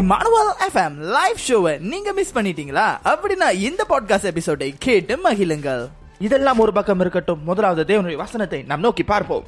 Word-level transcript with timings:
Emmanuel 0.00 0.52
FM 0.66 0.94
live 1.14 1.40
ஷோவை 1.46 1.72
நீங்க 1.78 2.12
miss 2.12 2.34
பண்ணிட்டீங்களா? 2.36 2.84
அப்படின்னா 3.10 3.48
இந்த 3.54 3.82
பாட்காஸ்ட் 3.88 4.28
எபிசோடை 4.30 4.74
கேட்டு 4.78 5.14
மகிழுங்கள். 5.24 5.82
இதெல்லாம் 6.18 6.58
ஒரு 6.58 6.72
பக்கம் 6.72 7.00
இருக்கட்டும். 7.00 7.42
முதலாவது 7.44 7.82
தேவனுடைய 7.90 8.16
வசனத்தை 8.16 8.62
நாம் 8.62 8.80
நோக்கி 8.80 9.02
பார்ப்போம். 9.02 9.44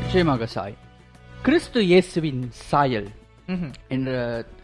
நிச்சயமாக 0.00 0.46
சாய். 0.46 0.74
கிறிஸ்து 1.42 1.84
இயேசுவின் 1.84 2.48
சாயல். 2.52 3.08
என்ற 3.88 4.10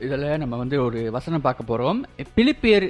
இதில் 0.01 0.25
நம்ம 0.39 0.57
வந்து 0.57 0.85
ஒரு 0.85 1.11
வசனம் 1.11 1.41
பார்க்க 1.41 1.71
போறோம். 1.71 2.01
பிலிப்பியர் 2.37 2.89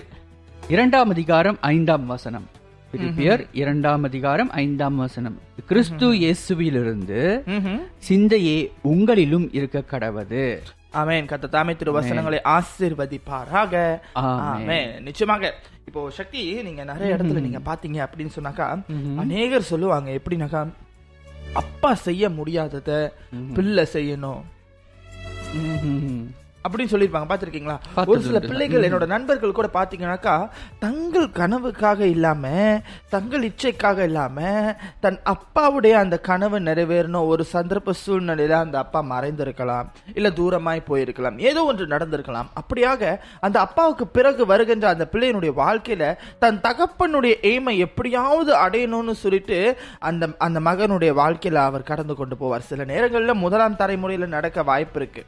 இரண்டாம் 0.69 1.11
அதிகாரம் 1.11 1.59
ஐந்தாம் 1.61 2.07
வசனம். 2.07 2.49
பிலிப்பியர் 2.93 3.47
இரண்டாம் 3.53 4.03
அதிகாரம் 4.03 4.51
ஐந்தாம் 4.51 4.97
வசனம். 4.97 5.39
கிறிஸ்து 5.67 6.09
இயேசுவிலிருந்து 6.23 7.21
சிந்தையே 8.09 8.59
உங்களிலும் 8.95 9.49
இருக்க 9.53 9.85
கடவது. 9.91 10.45
ஆமென். 10.93 11.27
கத்த 11.27 11.49
தாமே 11.49 11.77
திரு 11.77 11.93
வசனங்களை 11.93 12.41
ஆசீர்வதிப்பாராக. 12.45 14.01
ஆமென். 14.15 15.03
நிச்சயமாக 15.03 15.55
இப்போ 15.87 16.11
சக்தி 16.11 16.63
நீங்க 16.63 16.85
நிறைய 16.85 17.15
இடத்துல 17.17 17.41
நீங்க 17.41 17.59
பாத்தீங்க 17.59 17.99
அப்படின்னு 18.07 18.37
சொன்னாக்கா 18.37 18.83
அநேகர் 19.19 19.63
சொல்லுவாங்க 19.63 20.11
எப்படின்னாக்கா 20.11 20.69
அப்பா 21.53 21.95
செய்ய 21.95 22.29
முடியாதத 22.29 23.13
பிள்ளை 23.55 23.87
செய்யணும். 23.93 24.43
அப்படின்னு 26.67 26.93
சொல்லியிருப்பாங்க. 26.95 27.29
பார்த்திருக்கீங்களா? 27.33 27.79
ஒரு 28.07 28.21
சில. 28.21 28.39
பிள்ளைகள் 28.39 28.85
என்னோட 28.89 29.07
நண்பர்கள் 29.07 29.57
கூட 29.59 29.69
பாத்தீங்கன்னாக்கா 29.75 30.35
தங்கள் 30.79 31.29
கனவுக்காக 31.29 32.01
இல்லாம 32.01 32.47
தங்கள் 33.09 33.45
இச்சைக்காக 33.49 33.99
இல்லாம 33.99 34.41
தன் 35.01 35.19
அப்பாவுடைய 35.25 35.95
அந்த 36.03 36.19
கனவு 36.19 36.59
நிறைவேறணும். 36.61 37.27
ஒரு 37.27 37.45
சந்தர்ப்ப 37.53 37.93
சூழ்நிலையில 38.07 38.55
அந்த 38.65 38.77
அப்பா 38.79 39.01
மறைந்திருக்கலாம் 39.11 39.89
இல்ல 40.15 40.29
தூரமாய் 40.31 40.87
போயிருக்கலாம். 40.89 41.39
ஏதோ 41.39 41.65
ஒன்று 41.65 41.87
நடந்திருக்கலாம். 41.87 42.49
அப்படியாக 42.61 43.19
அந்த 43.41 43.57
அப்பாவுக்கு 43.61 44.07
பிறகு 44.07 44.47
வருகின்ற 44.47 44.89
அந்த 44.89 45.09
பிள்ளையினுடைய 45.13 45.53
வாழ்க்கையில 45.63 46.05
தன் 46.39 46.61
தகப்பனுடைய 46.61 47.35
எய்மை 47.41 47.75
எப்படியாவது 47.79 48.53
அடையணும்னு 48.65 49.17
சொல்லிட்டு 49.25 49.59
அந்த 49.99 50.29
அந்த 50.39 50.61
மகனுடைய 50.61 51.13
வாழ்க்கையில 51.23 51.55
அவர் 51.55 51.89
கடந்து 51.93 52.15
கொண்டு 52.15 52.37
போவார். 52.41 52.69
சில 52.71 52.85
நேரங்கள்ல 52.85 53.33
முதலாம் 53.35 53.79
தலைமுறையில 53.83 54.27
நடக்க 54.27 54.63
வாய்ப்பு 54.63 55.01
இருக்கு. 55.01 55.23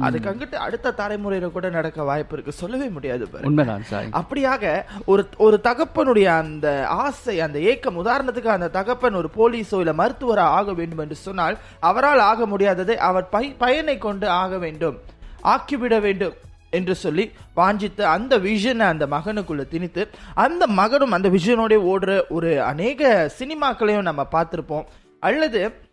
அதுக்கு 0.00 0.30
அங்கிட்டு 0.30 0.58
அடுத்த 0.66 0.79
தலைமுறையில 0.88 1.50
கூட 1.50 1.68
நடக்க 1.68 2.02
வாய்ப்பு 2.02 2.34
இருக்கு. 2.34 2.52
சொல்லவே 2.52 2.88
முடியாது. 2.88 3.28
உண்மைதான் 3.42 3.84
அப்படியாக 4.12 4.82
ஒரு 5.04 5.28
ஒரு 5.36 5.60
தகப்பனுடைய 5.64 6.24
அந்த 6.24 6.86
ஆசை 6.86 7.40
அந்த 7.40 7.58
ஏக்கம் 7.58 8.04
உதாரணத்துக்கு 8.04 8.54
அந்த 8.56 8.68
தகப்பன் 8.68 9.14
ஒரு 9.14 9.30
போலீஸோ 9.36 9.78
இல்ல 9.78 9.92
மருத்துவரா 9.92 10.46
ஆக 10.58 10.72
வேண்டும் 10.72 10.98
என்று 10.98 11.14
சொன்னால் 11.14 11.58
அவரால் 11.80 12.18
ஆக 12.18 12.46
முடியாததை 12.46 12.94
அவர் 12.94 13.28
பயனை 13.58 13.98
கொண்டு 13.98 14.28
ஆக 14.28 14.58
வேண்டும். 14.58 14.98
ஆக்கிவிட 15.42 16.00
வேண்டும் 16.00 16.32
என்று 16.70 16.94
சொல்லி 16.94 17.30
வாஞ்சித்து 17.56 18.02
அந்த 18.02 18.38
விஷனை 18.38 18.78
அந்த 18.78 19.06
மகனுக்குள்ள 19.06 19.68
திணித்து 19.68 20.08
அந்த 20.34 20.66
மகனும் 20.66 21.10
அந்த 21.10 21.28
விஷனோட 21.28 21.74
ஓடுற 21.92 22.22
ஒரு 22.28 22.62
அநேக 22.62 23.30
சினிமாக்களையும் 23.38 24.02
நம்ம 24.02 24.26
பார்த்திருப்போம். 24.32 24.84
அல்லது 25.20 25.88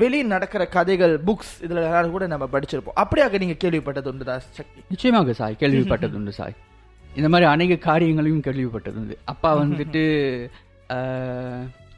வெளி 0.00 0.18
நடக்கிற 0.34 0.62
கதைகள் 0.76 1.14
புக்ஸ் 1.26 1.54
இதுல 1.64 1.82
எல்லாரும் 1.88 2.14
கூட 2.16 2.26
நம்ம 2.26 2.48
படிச்சிருப்போம். 2.52 2.98
அப்படியாக 3.02 3.38
நீங்க 3.42 3.56
கேள்விப்பட்டது 3.64 4.10
உண்டுதா 4.12 4.36
சக்தி. 4.58 4.80
நிச்சயமாக 4.92 5.32
சாய் 5.40 5.60
கேள்விப்பட்டது 5.60 6.18
உண்டு 6.20 6.32
சாய். 6.38 6.56
இந்த 7.18 7.28
மாதிரி 7.32 7.48
அநேக 7.50 7.76
காரியங்களையும் 7.88 8.46
கேள்விப்பட்டது 8.46 8.98
உண்டு. 9.02 9.18
அப்பா 9.24 9.50
வந்துட்டு 9.60 10.04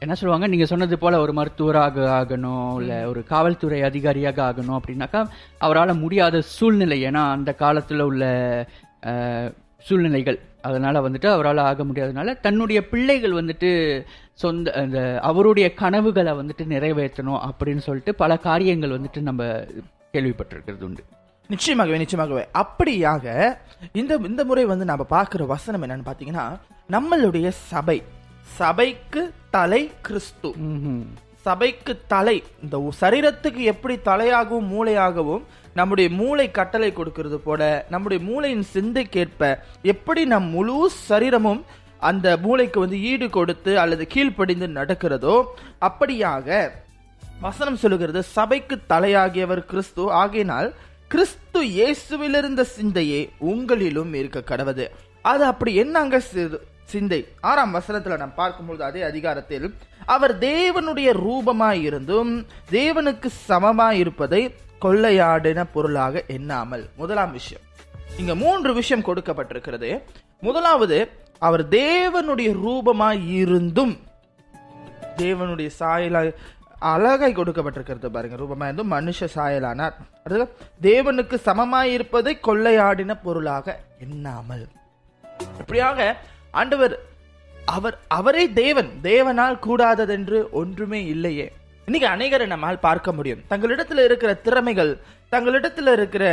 என்ன 0.03 0.13
சொல்லுவாங்க? 0.19 0.47
நீங்க 0.51 0.65
சொன்னது 0.65 0.95
போல 0.97 1.19
ஒரு 1.19 1.33
மருத்துவராக 1.39 1.97
ஆகணும் 2.19 2.69
இல்ல 2.81 2.93
ஒரு 3.09 3.21
காவல்துறை 3.23 3.79
அதிகாரியாக 3.89 4.39
ஆகணும் 4.49 4.77
அப்படின்னாக்கா 4.79 5.19
அவரால் 5.65 6.01
முடியாத 6.03 6.41
சூழ்நிலை. 6.55 6.97
ஏன்னா 7.09 7.23
அந்த 7.35 7.51
காலத்துல 7.59 8.07
உள்ள 8.11 8.23
சூழ்நிலைகள். 9.87 10.39
அதனால 10.61 11.09
வந்துட்டு 11.09 11.27
அவரால் 11.31 11.57
ஆக 11.57 11.83
முடியாதனால 11.83 12.39
தன்னுடைய 12.39 12.87
பிள்ளைகள் 12.87 13.31
வந்துட்டு 13.31 13.69
சொந்த 14.33 14.73
அந்த 14.73 15.19
அவருடைய 15.19 15.73
கனவுகளை 15.73 16.33
வந்துட்டு 16.33 16.65
நிறைவேற்றணும் 16.73 17.49
அப்படின்னு 17.49 17.77
சொல்லிட்டு 17.77 18.15
பல 18.15 18.37
காரியங்கள் 18.37 18.99
வந்துட்டு 18.99 19.21
நம்ம 19.21 19.43
கேள்விப்பட்டிருக்கிறது 20.13 20.81
உண்டு. 20.81 21.03
நிச்சயமாகவே 21.49 21.97
நிச்சயமாகவே. 22.03 22.43
அப்படியாக 22.53 23.57
இந்த 23.93 24.19
இந்த 24.23 24.45
முறை 24.45 24.65
வந்து 24.65 24.85
நம்ம 24.85 25.03
பார்க்கிற 25.03 25.45
வசனம் 25.45 25.83
என்னன்னு 25.83 26.09
பாத்தீங்கன்னா 26.09 26.45
நம்மளுடைய 26.91 27.47
சபை 27.49 28.03
சபைக்கு 28.43 29.33
தலை 29.49 29.91
கிறிஸ்து. 30.01 30.55
சபைக்கு 31.41 32.01
தலை 32.07 32.43
இந்த 32.63 32.91
சரீரத்துக்கு 33.01 33.61
எப்படி 33.65 33.95
தலையாகவும் 34.05 34.67
மூளையாகவும் 34.67 35.43
நம்முடைய 35.73 36.09
மூளை 36.09 36.51
கட்டளை 36.51 36.91
கொடுக்கறது 36.91 37.35
போல 37.37 37.85
நம்முடைய 37.89 38.23
மூளையின் 38.23 38.65
சிந்தைக்கேற்ப 38.73 39.41
எப்படி 39.81 40.25
நம் 40.25 40.49
முழு 40.49 40.89
சரீரமும் 41.07 41.61
அந்த 41.99 42.37
மூளைக்கு 42.37 42.79
வந்து 42.79 43.01
ஈடு 43.01 43.29
கொடுத்து 43.29 43.79
அல்லது 43.79 44.07
கீழ்ப்படிந்து 44.07 44.67
நடக்கிறதோ 44.67 45.35
அப்படியாக 45.81 46.69
வசனம் 47.39 47.75
சொல்லுகிறது 47.75 48.23
சபைக்கு 48.23 48.81
தலையாகியவர் 48.89 49.65
கிறிஸ்து. 49.65 50.11
ஆகையினால் 50.11 50.69
கிறிஸ்து 51.07 51.63
இயேசுவிலிருந்த 51.69 52.65
சிந்தையே 52.75 53.21
உங்களிலும் 53.45 54.13
இருக்க 54.13 54.55
கடவுது 54.55 54.85
அது 55.25 55.43
அப்படி 55.43 55.75
என்னங்க 55.75 56.21
சி- 56.33 56.59
சிந்தை? 56.83 57.27
ஆறாம் 57.41 57.75
வசனத்துல 57.75 58.17
நாம் 58.17 58.35
பார்க்கும்போது 58.35 58.83
அதே 58.83 59.01
அதிகாரத்தில் 59.01 59.67
அவர் 60.05 60.39
தேவனுடைய 60.39 61.09
ரூபமாய் 61.17 61.81
இருந்தும் 61.81 62.45
தேவனுக்கு 62.71 63.25
சமமாய் 63.47 63.91
இருப்பதை 63.91 64.55
கொள்ளையாடின 64.81 65.65
பொருளாக 65.73 66.23
எண்ணாமல். 66.27 66.89
முதலாம் 66.95 67.31
விஷயம். 67.31 67.63
இங்க 68.17 68.35
மூன்று 68.35 68.73
விஷயம் 68.73 69.05
கொடுக்கப்பட்டிருக்கிறது. 69.05 70.01
முதலாவது 70.41 71.09
அவர் 71.39 71.67
தேவனுடைய 71.67 72.55
ரூபமாய் 72.65 73.29
இருந்தும் 73.29 73.97
தேவனுடைய 75.17 75.69
சாயலா 75.79 76.33
அழகாய் 76.79 77.35
கொடுக்கப்பட்டிருக்கிறது 77.35 78.07
பாருங்க 78.07 78.35
ரூபமா 78.35 78.63
இருந்தும் 78.63 78.91
மனுஷ 78.91 79.27
சாயலானார். 79.35 79.93
அடுத்து 80.23 80.55
தேவனுக்கு 80.81 81.35
சமமாய் 81.45 81.91
இருப்பதை 81.91 82.37
கொள்ளையாடின 82.43 83.17
பொருளாக 83.23 83.79
எண்ணாமல். 83.99 84.67
இப்படியாக 85.59 86.17
ஆண்டவர் 86.51 86.99
அவர் 87.65 87.99
அவரே 88.07 88.51
தேவன். 88.51 88.89
தேவனால் 89.03 89.59
கூடாததென்று 89.59 90.49
ஒன்றுமே 90.51 91.05
இல்லையே. 91.05 91.51
இன்னைக்கு 91.85 92.09
அநேகரை 92.09 92.47
நம்மால் 92.47 92.79
பார்க்க 92.79 93.11
முடியும். 93.11 93.43
தங்களிடத்துல 93.49 94.03
இருக்கிற 94.03 94.33
திறமைகள் 94.33 94.99
தங்களிடத்துல 95.31 95.91
இருக்கிற 95.91 96.25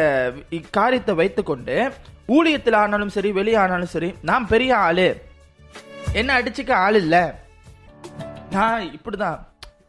இக்காரியத்தை 0.50 1.14
வைத்துக்கொண்டு 1.14 1.92
ஊழியத்தில் 2.28 2.74
ஆனாலும் 2.74 3.08
சரி 3.08 3.30
வெளியானாலும் 3.30 3.92
சரி 3.94 4.14
நான் 4.22 4.46
பெரிய 4.46 4.76
ஆளு. 4.76 5.20
என்ன 6.12 6.42
அடிச்சுக்க 6.42 6.72
ஆள் 6.72 6.94
இல்ல. 6.94 7.38
நான் 8.50 8.82
இப்படிதான். 8.82 9.38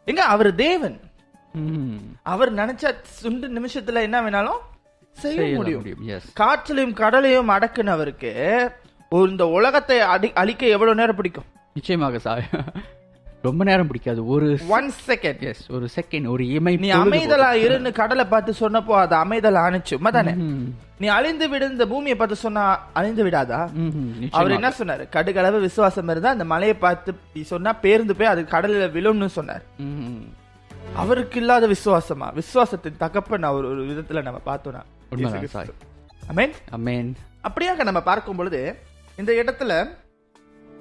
எங்க? 0.05 0.23
அவர் 0.23 0.55
தேவன். 0.55 0.99
அவர் 2.23 2.53
நினைச்ச 2.53 2.95
சுண்டு 3.03 3.47
நிமிஷத்துல 3.47 4.01
என்ன 4.01 4.21
வேணாலும் 4.21 4.59
செய்ய 5.11 5.55
முடியும். 5.55 5.85
காற்றிலையும் 6.39 6.93
கடலையும் 6.93 7.49
அடக்குனவருக்கு 7.49 8.33
இந்த 9.11 9.47
உலகத்தை 9.49 9.97
அடி 10.07 10.31
அழிக்க 10.35 10.65
எவ்வளவு 10.67 10.95
நேரம் 10.95 11.15
பிடிக்கும்? 11.15 11.47
நிச்சயமாக 11.73 12.19
சார். 12.19 12.43
ரொம்ப 13.43 13.63
நேரம் 13.63 13.87
பிடிக்காது. 13.87 14.21
ஒரு 14.27 14.47
ஒன் 14.69 14.87
செகண்ட் 15.05 15.41
எஸ் 15.41 15.61
ஒரு 15.69 15.85
செகண்ட் 15.95 16.27
ஒரு 16.27 16.43
இமை 16.49 16.73
நீ 16.75 16.87
அமைதலா 16.95 17.49
இருன்னு 17.61 17.91
கடலை 17.91 18.25
பார்த்து 18.25 18.51
சொன்னப்போ 18.59 18.93
அது 18.97 19.15
அமைதல் 19.15 19.57
உண்மைதானே 19.91 20.33
ம். 20.39 20.65
நீ 20.99 21.07
அழிந்து 21.07 21.45
விடு 21.49 21.69
இந்த 21.69 21.85
பூமியை 21.87 22.15
பார்த்து 22.17 22.35
சொன்னா 22.37 22.63
அழிந்து 22.93 23.23
விடாதா. 23.23 23.59
அவர். 24.31 24.51
என்ன 24.51 24.71
சொன்னாரு? 24.79 25.03
கடுகளவு 25.09 25.59
விசுவாசம் 25.59 26.09
இருந்தா 26.09 26.29
அந்த 26.29 26.45
மலையை 26.45 26.75
பார்த்து 26.77 27.13
நீ 27.33 27.41
சொன்னா 27.49 27.73
பேருந்து 27.79 28.15
போய் 28.15 28.31
அது 28.31 28.41
கடல்ல 28.51 28.89
விழும்னு 28.91 29.29
சொன்னார். 29.31 29.63
அவருக்கு 30.95 31.39
இல்லாத 31.39 31.65
விசுவாசமா? 31.67 32.27
விசுவாசத்தின் 32.35 32.97
தகப்பன் 32.97 33.43
அவர் 33.43 33.65
ஒரு 33.65 33.81
விதத்துல 33.89 34.23
நம்ம 34.23 34.41
பார்த்தோம்னா 34.45 34.83
அமேன் 36.29 36.53
அமேன் 36.77 37.09
அப்படியாக 37.43 37.83
நம்ம 37.83 37.99
பார்க்கும் 38.01 38.35
பொழுது 38.35 38.61
இந்த 39.19 39.31
இடத்துல 39.31 39.89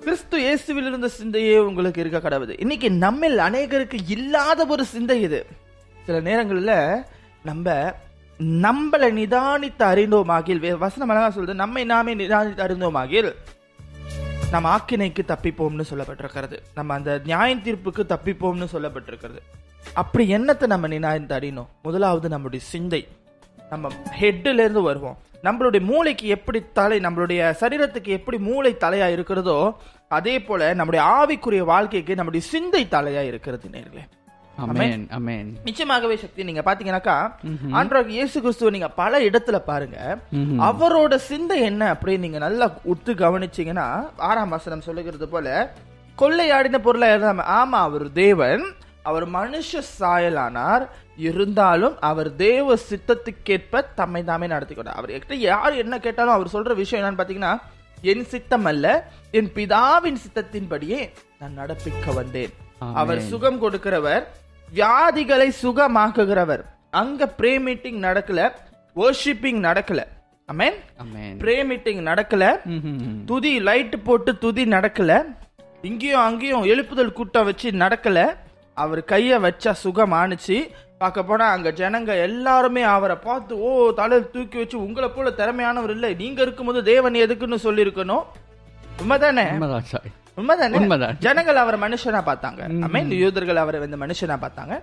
கிறிஸ்து 0.00 0.36
இயேசுவில் 0.38 0.88
இருந்த 0.88 1.08
சிந்தையே 1.08 1.58
உங்களுக்கு 1.58 2.00
இருக்க 2.04 2.30
கடவுது. 2.30 2.60
இன்னைக்கு 2.60 2.90
நம்மில் 2.90 3.38
அநேகருக்கு 3.38 3.98
இல்லாத 4.06 4.66
ஒரு 4.66 4.84
சிந்தை 4.84 5.22
இது. 5.22 5.46
சில 6.06 6.20
நேரங்களில் 6.20 7.04
நம்ம 7.42 7.94
நம்மளை 8.38 9.08
நிதானித்து 9.20 9.84
அறிந்தோமாகில் 9.92 10.78
வசனம் 10.78 11.08
அழகா 11.08 11.30
சொல்றது 11.30 11.54
நம்மை 11.54 11.84
நாமே 11.84 12.14
நிதானித்து 12.14 12.64
அறிந்தோமாகில் 12.66 13.34
நம்ம 14.50 14.78
ஆக்கினைக்கு 14.78 15.22
தப்பிப்போம்னு 15.28 15.84
சொல்லப்பட்டிருக்கிறது. 15.90 16.58
நம்ம 16.74 16.94
அந்த 16.94 17.20
நியாய 17.24 17.56
தீர்ப்புக்கு 17.56 18.04
தப்பிப்போம்னு 18.08 18.68
சொல்லப்பட்டிருக்கிறது. 18.72 19.40
அப்படி 19.94 20.34
என்னத்தை 20.34 20.66
நம்ம 20.66 20.88
நிதானித்து 20.88 21.38
அறியணும்? 21.40 21.66
முதலாவது 21.82 22.28
நம்முடைய 22.28 22.64
சிந்தை. 22.64 23.08
நம்ம 23.70 23.88
ஹெட்ல 24.20 24.60
இருந்து 24.64 24.82
வருவோம். 24.90 25.16
நம்மளுடைய 25.46 25.82
மூளைக்கு 25.88 26.26
எப்படி 26.36 26.60
தலை 26.78 26.96
நம்மளுடைய 27.06 27.40
சரீரத்துக்கு 27.60 28.10
எப்படி 28.18 28.38
மூளை 28.46 28.72
தலையா 28.84 29.08
இருக்கிறதோ 29.16 29.58
அதே 30.18 30.34
போல 30.46 30.70
நம்முடைய 30.78 31.00
ஆவிக்குரிய 31.18 31.64
வாழ்க்கைக்கு 31.72 32.18
நம்முடைய 32.20 32.44
சிந்தை 32.52 32.82
தலையா 32.94 33.22
இருக்கிறது 33.30 33.68
நேர்களே. 33.74 34.04
நிச்சயமாகவே 35.66 36.14
சக்தி 36.22 36.46
நீங்க 36.48 36.62
பாத்தீங்கன்னாக்கா 36.68 37.16
ஆண்டவராக 37.78 38.10
இயேசு 38.16 38.36
கிறிஸ்துவ 38.40 38.70
நீங்க 38.76 38.88
பல 39.02 39.20
இடத்துல 39.28 39.58
பாருங்க. 39.68 39.98
அவரோட 40.68 41.14
சிந்தை 41.28 41.58
என்ன 41.68 41.92
அப்படின்னு 41.92 42.24
நீங்க 42.26 42.40
நல்லா 42.46 42.66
உத்து 42.94 43.14
கவனிச்சீங்கன்னா 43.22 43.86
ஆறாம் 44.28 44.54
வசனம் 44.56 44.86
சொல்லுகிறது 44.88 45.28
போல 45.34 45.46
கொள்ளையாடின 46.18 46.80
பொருளா 46.86 47.08
இருந்தாம 47.12 47.44
ஆமா 47.58 47.80
அவர் 47.88 48.06
தேவன். 48.22 48.64
அவர் 49.08 49.26
மனுஷ 49.36 49.80
சாயலானார். 49.98 50.84
இருந்தாலும் 51.28 51.96
அவர் 52.10 52.30
தேவ 52.44 52.76
சித்தத்துக்கேற்ப 52.88 53.82
தம்மை 53.98 54.22
தாமே 54.30 54.46
நடத்திக்கொண்டார். 54.54 55.00
அவர் 55.00 55.12
கிட்ட 55.22 55.36
யார் 55.48 55.80
என்ன 55.82 55.94
கேட்டாலும் 56.06 56.36
அவர் 56.36 56.54
சொல்ற 56.56 56.74
விஷயம் 56.82 57.02
என்னன்னு 57.02 57.20
பாத்தீங்கன்னா 57.20 57.54
என் 58.10 58.26
சித்தம் 58.32 58.66
அல்ல 58.70 58.86
என் 59.38 59.50
பிதாவின் 59.56 60.20
சித்தத்தின்படியே 60.24 61.00
நான் 61.40 61.58
நடப்பிக்க 61.60 62.14
வந்தேன். 62.18 62.52
அவர் 63.00 63.20
சுகம் 63.30 63.62
கொடுக்கிறவர் 63.62 64.24
வியாதிகளை 64.76 65.48
சுகமாக்குகிறவர். 65.62 66.62
அங்க 67.00 67.30
ப்ரே 67.38 67.52
மீட்டிங் 67.66 68.00
நடக்கல 68.02 68.40
வர்ஷிப்பிங் 68.96 69.60
நடக்கல. 69.68 70.00
அமேன் 70.48 70.76
ப்ரே 71.42 71.56
மீட்டிங் 71.70 72.02
நடக்கல. 72.10 72.44
துதி 73.30 73.52
லைட் 73.68 73.96
போட்டு 74.06 74.32
துதி 74.44 74.64
நடக்கல. 74.76 75.12
இங்கேயும் 75.88 76.26
அங்கேயும் 76.28 76.68
எழுப்புதல் 76.72 77.16
கூட்டம் 77.18 77.48
வச்சு 77.48 77.68
நடக்கல. 77.84 78.18
அவர் 78.84 79.00
கைய 79.12 79.38
வச்சா 79.46 79.72
சுகம் 79.84 80.16
ஆணுச்சு. 80.20 80.58
பார்க்க 81.02 81.22
போனா 81.28 81.46
அங்க 81.54 81.70
ஜனங்க 81.80 82.12
எல்லாருமே 82.26 82.82
அவரை 82.94 83.16
பார்த்து 83.26 83.52
ஓ 83.66 83.68
தலையில் 83.98 84.30
தூக்கி 84.34 84.58
வச்சு 84.60 84.76
உங்களை 84.86 85.08
போல 85.08 85.30
திறமையானவர் 85.40 85.92
இல்லை. 85.96 86.10
நீங்க 86.22 86.40
இருக்கும்போது 86.46 86.80
தேவன் 86.92 87.20
எதுக்குன்னு 87.24 87.58
சொல்லியிருக்கணும்? 87.66 88.24
உண்மைதானே? 89.02 89.44
உண்மைதான் 90.40 90.78
உண்மைதானே. 90.80 91.18
ஜனங்கள் 91.26 91.62
அவரை 91.62 91.78
மனுஷனா 91.84 92.22
பார்த்தாங்க. 92.30 92.62
அமேன். 92.86 93.12
யூதர்கள் 93.24 93.62
அவரை 93.64 93.80
வந்து 93.84 94.02
மனுஷனா 94.04 94.38
பார்த்தாங்க. 94.44 94.76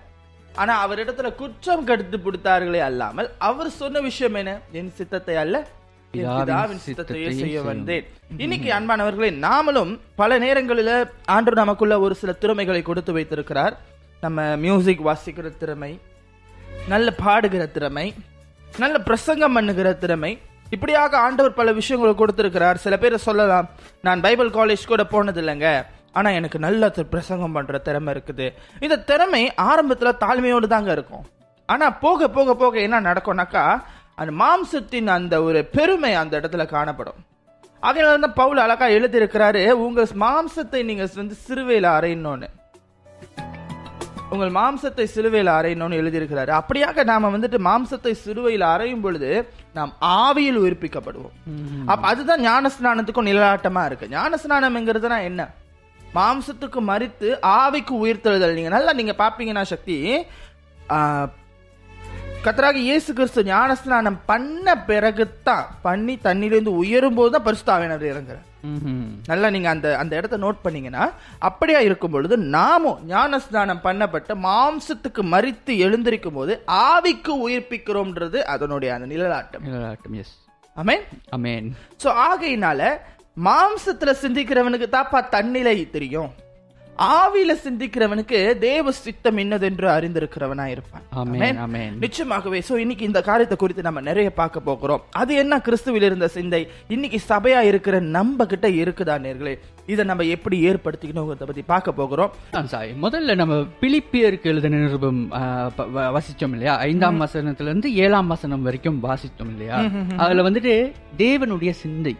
ஆனா 0.60 0.74
அவர் 0.84 1.00
இடத்துல 1.04 1.28
குற்றம் 1.40 1.86
கடுத்து 1.88 2.18
பிடித்தார்களே 2.24 2.80
அல்லாமல் 2.88 3.28
அவர் 3.48 3.70
சொன்ன 3.80 4.00
விஷயம் 4.08 4.38
என்ன? 4.40 4.52
என் 4.78 4.94
சித்தத்தை 4.98 5.36
அல்ல 5.42 5.56
பிதாவின் 6.22 6.82
சித்தத்தையே 6.86 7.30
செய்ய. 7.30 7.62
வந்தேன். 7.62 8.06
இன்னைக்கு 8.36 8.68
அன்பானவர்களே 8.72 9.30
நாமளும் 9.46 9.98
பல 10.14 10.38
நேரங்களில 10.38 10.90
ஆண்டு 11.24 11.54
நமக்குள்ள 11.60 12.00
ஒரு 12.00 12.14
சில 12.14 12.32
திறமைகளை 12.32 12.82
கொடுத்து 12.82 13.12
வைத்திருக்கிறார். 13.12 13.76
நம்ம 14.20 14.56
மியூசிக் 14.56 15.06
வாசிக்கிற 15.06 15.56
திறமை 15.58 16.00
நல்ல 16.88 17.14
பாடுகிற 17.24 17.66
திறமை 17.66 18.14
நல்ல 18.78 18.98
பிரசங்கம் 18.98 19.52
பண்ணுகிற 19.52 19.92
திறமை. 19.92 20.38
இப்படியாக 20.70 21.18
ஆண்டவர் 21.18 21.58
பல 21.60 21.72
விஷயங்களை 21.72 22.14
கொடுத்திருக்கிறார். 22.16 22.76
சில 22.76 22.96
பேர் 22.98 23.16
சொல்லலாம் 23.16 23.68
நான் 24.02 24.20
பைபிள் 24.20 24.50
காலேஜ் 24.50 24.86
கூட 24.86 25.04
போனது 25.04 25.42
இல்லைங்க 25.42 25.84
ஆனா 26.12 26.30
எனக்கு 26.30 26.58
நல்ல 26.58 26.90
பிரசங்கம் 26.90 27.52
பண்ற 27.52 27.78
திறமை 27.78 28.14
இருக்குது. 28.14 28.52
இந்த 28.80 28.98
திறமை 28.98 29.52
ஆரம்பத்துல 29.56 30.12
தாழ்மையோடு 30.24 30.66
தாங்க 30.66 30.92
இருக்கும். 30.92 31.24
ஆனா 31.66 31.90
போக 31.90 32.28
போக 32.28 32.54
போக 32.54 32.80
என்ன 32.80 33.00
நடக்கும்னாக்கா 33.00 33.82
அந்த 34.20 34.32
மாம்சத்தின் 34.42 35.08
அந்த 35.14 35.34
ஒரு 35.46 35.60
பெருமை 35.76 36.10
அந்த 36.20 36.32
இடத்துல 36.40 36.64
காணப்படும். 36.74 37.18
அதனால 37.82 38.20
தான் 38.24 38.38
பவுல் 38.38 38.60
அழகா 38.62 38.86
எழுதியிருக்கிறாரு 38.98 39.62
உங்க 39.86 40.06
மாம்சத்தை 40.22 40.80
நீங்க 40.90 41.04
வந்து 41.22 41.36
சிறுவையில 41.46 41.88
அறையணும்னு 41.96 42.48
உங்கள் 44.34 44.52
மாம்சத்தை 44.56 45.04
சிலுவையில் 45.14 45.50
அறையணும்னு 45.56 45.98
எழுதியிருக்கிறாரு. 46.02 46.50
அப்படியாக 46.60 47.04
நாம 47.10 47.28
வந்துட்டு 47.34 47.58
மாம்சத்தை 47.66 48.12
சிலுவையில் 48.22 48.64
அறையும் 48.70 49.04
பொழுது 49.04 49.30
நாம் 49.76 49.92
ஆவியில் 50.22 50.58
உயிர்ப்பிக்கப்படுவோம். 50.62 51.36
அப்ப 51.92 52.02
அதுதான் 52.12 52.42
ஞானஸ்நானத்துக்கும் 52.48 53.28
நிழலாட்டமா 53.30 53.82
இருக்கு. 53.88 54.08
ஞானஸ்நானம்ங்கிறதுனா 54.16 55.18
என்ன? 55.30 55.48
மாம்சத்துக்கு 56.16 56.80
மறித்து 56.90 57.28
ஆவிக்கு 57.60 57.94
உயிர்த்தெழுதல். 58.04 58.56
நீங்க 58.58 58.72
நல்லா 58.76 58.94
நீங்க 59.00 59.14
பாப்பீங்கன்னா 59.22 59.64
சக்தி 59.72 59.98
ஆ, 62.46 62.48
கர்த்தராகிய 62.48 62.82
இயேசு 62.86 63.10
கிறிஸ்து 63.14 63.40
ஞானஸ்நானம் 63.46 64.18
பண்ண 64.26 64.66
பிறகுதான் 64.88 65.64
பண்ணி 65.82 66.14
தண்ணியிலிருந்து 66.24 66.72
உயரும் 66.80 67.14
போது 67.14 67.30
தான் 67.30 67.44
பரிசுத்தாவினர் 67.46 68.04
இறங்குறார். 68.10 68.44
நல்லா 69.26 69.48
நீங்க 69.50 69.68
அந்த 69.72 69.88
அந்த 69.98 70.12
இடத்த 70.16 70.36
நோட் 70.38 70.62
பண்ணீங்கன்னா 70.62 71.04
அப்படியா 71.42 71.80
இருக்கும் 71.80 72.10
பொழுது 72.10 72.36
நாமும் 72.54 73.00
ஞானஸ்நானம் 73.08 73.82
பண்ணப்பட்ட 73.84 74.34
மாம்சத்துக்கு 74.44 75.22
மறித்து 75.32 75.74
எழுந்திருக்கும் 75.78 76.34
போது 76.34 76.54
ஆவிக்கு 76.86 77.34
உயிர்ப்பிக்கிறோம்ன்றது 77.46 78.40
அதனுடைய 78.54 78.90
அந்த 78.94 79.08
நிழலாட்டம். 79.12 79.64
நிழலாட்டம் 79.68 80.16
எஸ் 80.22 80.34
ஆமென் 80.76 81.04
அமேன் 81.32 81.68
சோ 82.02 82.08
ஆகையினால 82.26 82.80
மாம்சத்துல 83.42 84.12
சிந்திக்கிறவனுக்கு 84.22 84.88
தாப்பா 84.90 85.20
தன்னிலை 85.28 85.78
தெரியும். 85.90 86.30
ஆவியில 86.98 87.52
சிந்திக்கிறவனுக்கு 87.64 88.38
தேவ 88.58 88.92
சித்தம் 88.98 89.38
என்னதென்று 89.42 89.86
அறிந்திருக்கிறவனா 89.94 90.64
இருப்பான். 90.74 91.02
நிச்சயமாகவே 92.04 92.58
சோ 92.68 92.74
இன்னைக்கு 92.82 93.04
இந்த 93.08 93.20
காரியத்தை 93.28 93.56
குறித்து 93.62 93.82
நம்ம 93.86 94.00
நிறைய 94.08 94.28
பார்க்க 94.40 94.60
போகிறோம். 94.68 95.02
அது 95.22 95.32
என்ன 95.42 95.54
கிறிஸ்துவில் 95.66 96.06
இருந்த 96.08 96.28
சிந்தை? 96.36 96.60
இன்னைக்கு 96.94 97.18
சபையா 97.30 97.60
இருக்கிற 97.70 97.96
நம்ம 98.16 98.46
கிட்ட 98.52 98.68
இருக்குதா 98.82 99.16
நேர்களே? 99.24 99.54
இதை 99.92 100.04
நம்ம 100.10 100.24
எப்படி 100.36 100.56
ஏற்படுத்திக்கணுங்கிறத 100.68 101.46
பத்தி 101.50 101.64
பார்க்க 101.72 101.98
போகிறோம். 102.00 102.30
சாய் 102.74 102.94
முதல்ல 103.04 103.36
நம்ம 103.42 103.56
பிலிப்பியருக்கு 103.82 104.50
எழுதின 104.52 104.80
நிருபம் 104.84 105.20
வாசிச்சோம் 106.16 106.54
இல்லையா? 106.56 106.76
ஐந்தாம் 106.88 107.20
வசனத்துல 107.24 107.70
இருந்து 107.72 107.90
ஏழாம் 108.04 108.32
வசனம் 108.34 108.64
வரைக்கும் 108.68 109.02
வாசித்தோம் 109.08 109.52
இல்லையா? 109.54 109.80
அதுல 110.24 110.46
வந்துட்டு 110.48 110.74
தேவனுடைய 111.24 111.74
சிந்தை 111.82 112.14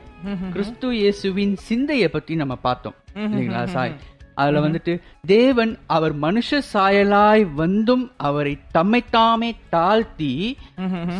கிறிஸ்து 0.52 0.90
இயேசுவின் 1.00 1.56
சிந்தையை 1.70 2.10
பத்தி 2.18 2.34
நம்ம 2.42 2.54
பார்த்தோம். 2.68 2.98
இல்லைங்களா 3.24 3.64
சாய்? 3.76 3.96
அதுல 4.36 4.62
வந்துட்டு 4.64 4.92
தேவன் 5.26 5.72
அவர் 5.96 6.14
மனுஷ 6.18 6.58
சாயலாய் 6.72 7.44
வந்தும் 7.54 8.04
அவரை 8.28 8.54
தம்மைத்தாமே 8.76 9.50
தாழ்த்தி 9.68 10.32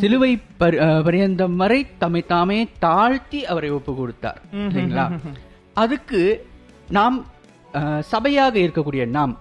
சிலுவை 0.01 0.33
பரியந்தம் 1.05 1.57
வரை 1.57 1.81
தம்மைத்தாமே 2.01 2.59
தாழ்த்தி 2.79 3.41
அவரை 3.45 3.71
ஒப்பு 3.71 3.95
கொடுத்தார் 3.95 4.41
இல்லைங்களா 4.53 5.07
அதுக்கு 5.85 6.21
நாம் 6.99 7.17
சபையாக 8.13 8.55
இருக்கக்கூடிய 8.65 9.05
நாம் 9.17 9.33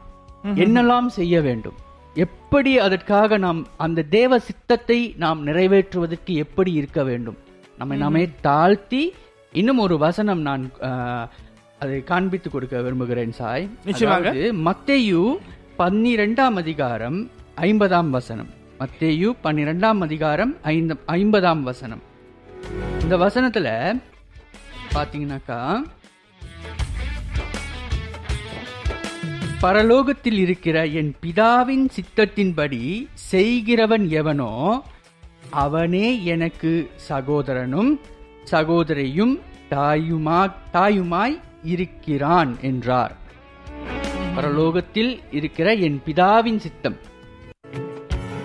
என்னெல்லாம் 0.64 1.08
செய்ய 1.18 1.36
வேண்டும்? 1.42 1.78
எப்படி 2.16 2.72
அதற்காக 2.78 3.38
நாம் 3.38 3.62
அந்த 3.86 4.06
தேவ 4.18 4.40
சித்தத்தை 4.40 4.98
நாம் 5.24 5.40
நிறைவேற்றுவதற்கு 5.48 6.34
எப்படி 6.44 6.72
இருக்க 6.72 7.00
வேண்டும்? 7.04 7.38
நம்மை 7.78 7.98
நாமே 7.98 8.24
தாழ்த்தி 8.48 9.02
இன்னும் 9.54 9.82
ஒரு 9.86 9.96
வசனம் 9.98 10.42
நான் 10.42 10.64
அதை 11.86 11.98
காண்பித்து 12.12 12.50
கொடுக்க 12.52 12.82
விரும்புகிறேன் 12.86 13.34
சாய். 13.40 13.66
நிச்சயமாக. 13.86 14.34
மத்தேயு 14.68 15.24
பன்னிரெண்டாம் 15.80 16.58
அதிகாரம் 16.64 17.20
ஐம்பதாம் 17.70 18.10
வசனம். 18.18 18.50
மத்தேயு 18.80 19.30
பன்னிரெண்டாம் 19.44 20.02
அதிகாரம் 20.08 20.54
ஐந்து 20.76 20.96
ஐம்பதாம் 21.18 21.64
வசனம். 21.70 22.04
இந்த 23.04 23.16
வசனத்துல 23.26 23.70
பாத்தீங்கன்னாக்கா 24.96 25.60
பரலோகத்தில் 29.64 30.40
இருக்கிற 30.44 30.78
என் 31.00 31.12
பிதாவின் 31.24 31.86
சித்தத்தின்படி 31.96 32.82
செய்கிறவன் 33.32 34.06
எவனோ 34.20 34.52
அவனே 35.64 36.08
எனக்கு 36.34 36.72
சகோதரனும் 37.10 37.92
சகோதரியும் 38.52 39.34
தாயுமா 39.74 40.40
தாயுமாய் 40.76 41.36
இருக்கிறான் 41.66 42.58
என்றார். 42.62 43.14
பரலோகத்தில் 44.36 45.12
இருக்கிற 45.32 45.68
என் 45.88 46.02
பிதாவின் 46.06 46.58
சித்தம். 46.58 46.98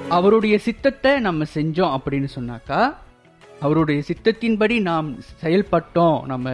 அவருடைய 0.08 0.58
சித்தத்தை 0.58 1.20
நம்ம 1.20 1.44
செஞ்சோம் 1.54 1.94
அப்படின்னு 1.96 2.28
சொன்னாக்கா 2.34 2.80
அவருடைய 3.62 4.00
சித்தத்தின்படி 4.08 4.82
நாம் 4.82 5.08
செயல்பட்டோம் 5.42 6.26
நம்ம 6.26 6.46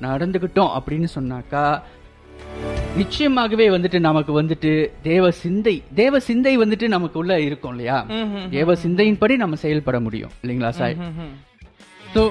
நடந்துக்கிட்டோம் 0.00 0.72
அப்படின்னு 0.76 1.08
சொன்னாக்கா 1.14 1.62
நிச்சயமாகவே 2.96 3.66
வந்துட்டு 3.70 3.98
நமக்கு 4.00 4.32
வந்துட்டு 4.40 4.70
தேவ 5.02 5.30
சிந்தை 5.40 5.74
தேவ 5.94 6.20
சிந்தை 6.20 6.54
வந்துட்டு 6.58 6.86
நமக்கு 6.88 7.18
உள்ள 7.18 7.40
இருக்கும் 7.40 7.72
இல்லையா? 7.72 7.98
தேவ 8.50 8.74
சிந்தையின்படி 8.74 9.36
நம்ம 9.36 9.56
செயல்பட 9.56 10.00
முடியும் 10.00 10.32
இல்லைங்களா 10.42 10.70
சாய்? 10.70 10.96
ஸோ 12.14 12.22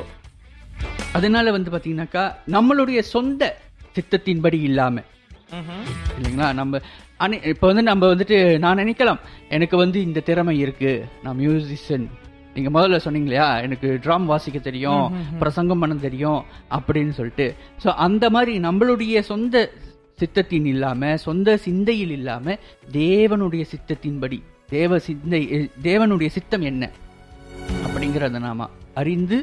அதனால 1.13 1.51
வந்து 1.51 1.71
பாத்தீங்கன்னாக்கா 1.71 2.23
நம்மளுடைய 2.47 2.99
சொந்த 3.13 3.43
சித்தத்தின்படி 3.97 4.59
இல்லாம. 4.69 5.03
இல்லைங்களா? 6.17 6.47
நம்ம 6.59 6.79
அனை 7.23 7.35
இப்போ 7.51 7.65
வந்து 7.69 7.83
நம்ம 7.89 8.07
வந்துட்டு 8.13 8.37
நான் 8.63 8.79
நினைக்கலாம் 8.83 9.19
எனக்கு 9.49 9.75
வந்து 9.77 9.97
இந்த 10.07 10.23
திறமை 10.29 10.55
இருக்கு. 10.59 10.91
நான் 11.23 11.39
மியூசிஷியன் 11.39 12.07
நீங்க 12.55 12.69
முதல்ல 12.75 12.97
சொன்னீங்க 13.03 13.29
இல்லையா 13.29 13.47
எனக்கு 13.65 13.87
ட்ரம் 14.03 14.27
வாசிக்க 14.31 14.59
தெரியும் 14.59 15.03
பிரசங்கம் 15.39 15.81
பண்ண 15.81 15.95
தெரியும் 16.05 16.39
அப்படின்னு 16.77 17.13
சொல்லிட்டு. 17.19 17.47
சோ 17.83 17.87
அந்த 18.05 18.25
மாதிரி 18.29 18.53
நம்மளுடைய 18.59 19.19
சொந்த 19.31 19.55
சித்தத்தின் 20.21 20.67
இல்லாம 20.73 21.11
சொந்த 21.25 21.57
சிந்தையில் 21.65 22.13
இல்லாம 22.15 22.55
தேவனுடைய 22.91 23.63
சித்தத்தின்படி 23.73 24.39
தேவ 24.75 24.99
சிந்தை 25.07 25.41
தேவனுடைய 25.83 26.29
சித்தம் 26.37 26.65
என்ன? 26.71 26.83
அப்படிங்கறத 27.85 28.39
நாம 28.39 28.69
அறிந்து 28.93 29.37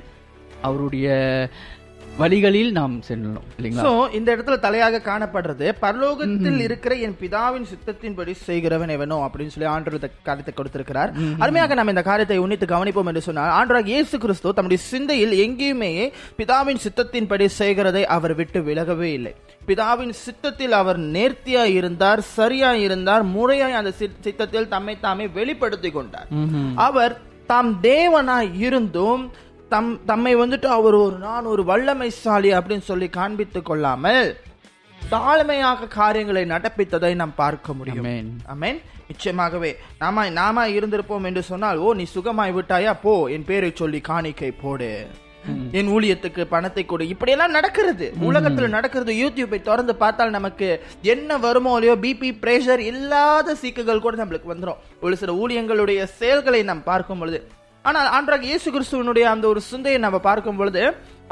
அவருடைய 0.61 1.07
வழிகளில் 2.17 2.73
நாம் 2.73 3.01
செல்லணும் 3.09 3.47
இல்லைங்களா? 3.57 4.11
இந்த 4.13 4.37
இடத்துல 4.37 4.57
தலையாக 4.59 5.01
காணப்படுறது 5.05 5.73
பரலோகத்தில் 5.83 6.61
இருக்கிற 6.61 6.95
என் 6.95 7.17
பிதாவின் 7.21 7.65
சித்தத்தின்படி 7.65 8.33
செய்கிறவன் 8.47 8.89
எவனோ 8.89 9.17
அப்படின்னு 9.25 9.47
சொல்லி 9.47 9.69
ஆண்டவர் 9.69 9.95
இந்த 9.95 10.11
காரியத்தை 10.23 10.55
கொடுத்திருக்கிறார். 10.55 11.13
அருமையாக 11.39 11.75
நாம் 11.75 11.89
இந்த 11.89 12.03
காரியத்தை 12.03 12.39
உன்னித்து 12.39 12.67
கவனிப்போம் 12.67 13.07
என்று 13.07 13.21
சொன்னால் 13.21 13.51
ஆண்டவராக 13.51 13.87
இயேசு 13.87 14.19
கிறிஸ்து 14.19 14.53
தம்முடைய 14.53 14.83
சிந்தையில் 14.83 15.33
எங்கேயுமே 15.41 15.93
பிதாவின் 16.39 16.83
சித்தத்தின்படி 16.85 17.47
செய்கிறதை 17.47 18.07
அவர் 18.07 18.35
விட்டு 18.35 18.61
விலகவே 18.61 19.13
இல்லை. 19.13 19.35
பிதாவின் 19.67 20.13
சித்தத்தில் 20.25 20.73
அவர் 20.73 21.01
நேர்த்தியா 21.01 21.65
இருந்தார் 21.73 22.21
சரியா 22.21 22.73
இருந்தார் 22.73 23.25
முறையாய் 23.27 23.73
அந்த 23.73 23.93
சித்- 23.99 24.21
சித்தத்தில் 24.21 24.69
தம்மை 24.69 25.01
தாமே 25.01 25.29
வெளிப்படுத்தி 25.29 25.91
கொண்டார். 25.91 26.29
அவர் 26.75 27.15
தாம் 27.47 27.79
தேவனாய் 27.83 28.59
இருந்தும் 28.59 29.23
தம் 29.75 29.93
தம்மை 30.05 30.33
வந்துட்டு 30.37 30.67
அவர் 30.79 30.95
ஒரு 30.95 31.17
நான் 31.19 31.51
ஒரு 31.53 31.63
வல்லமைசாலி 31.63 32.51
அப்படின்னு 32.57 32.89
சொல்லி 32.91 33.07
காண்பித்துக் 33.17 33.69
கொள்ளாமல் 33.71 34.29
தாழ்மையாக 35.11 35.89
காரியங்களை 35.89 36.43
நடப்பித்ததை 36.45 37.11
நாம் 37.15 37.33
பார்க்க 37.37 37.73
முடியும். 37.73 38.05
Amen. 38.05 38.27
அமேன் 38.53 38.79
நிச்சயமாகவே 39.11 39.71
நாம 39.99 40.27
நாம 40.39 40.67
இருந்திருப்போம் 40.69 41.27
என்று 41.31 41.43
சொன்னால் 41.43 41.81
ஓ 41.87 41.93
நீ 41.93 42.05
சுகமாய் 42.15 42.55
விட்டாயா? 42.59 42.93
போ 43.03 43.13
என் 43.37 43.45
பேரை 43.45 43.71
சொல்லி 43.75 44.01
காணிக்கை 44.11 44.51
போடு. 44.63 44.91
என் 45.79 45.91
ஊழியத்துக்கு 45.97 46.43
பணத்தை 46.45 46.85
கொடு. 46.85 47.09
இப்படியெல்லாம் 47.09 47.57
நடக்கிறது. 47.59 48.07
உலகத்துல 48.29 48.69
நடக்கிறது 48.77 49.13
யூடியூப்பை 49.15 49.59
திறந்து 49.63 49.95
பார்த்தால் 50.05 50.37
நமக்கு 50.39 50.69
என்ன 51.15 51.39
வருமோ 51.39 51.75
இல்லையோ 51.79 51.97
பிபி 52.05 52.31
பிரஷர் 52.45 52.83
இல்லாத 52.93 53.55
சீக்குகள் 53.55 54.05
கூட 54.07 54.25
நம்மளுக்கு 54.25 54.53
வந்துரும். 54.55 54.81
ஒரு 55.01 55.17
சில 55.23 55.33
ஊழியங்களுடைய 55.43 56.01
செயல்களை 56.21 56.63
நாம் 56.71 56.89
பார்க்கும் 56.93 57.23
பொழுது 57.25 57.41
ஆனால் 57.85 58.09
ஆண்டாக 58.17 58.47
இயேசு 58.51 58.69
கிறிஸ்துவனுடைய 58.75 59.25
அந்த 59.33 59.45
ஒரு 59.53 59.61
சிந்தையை 59.71 59.99
நம்ம 60.05 60.19
பார்க்கும் 60.27 60.59
பொழுது 60.61 60.83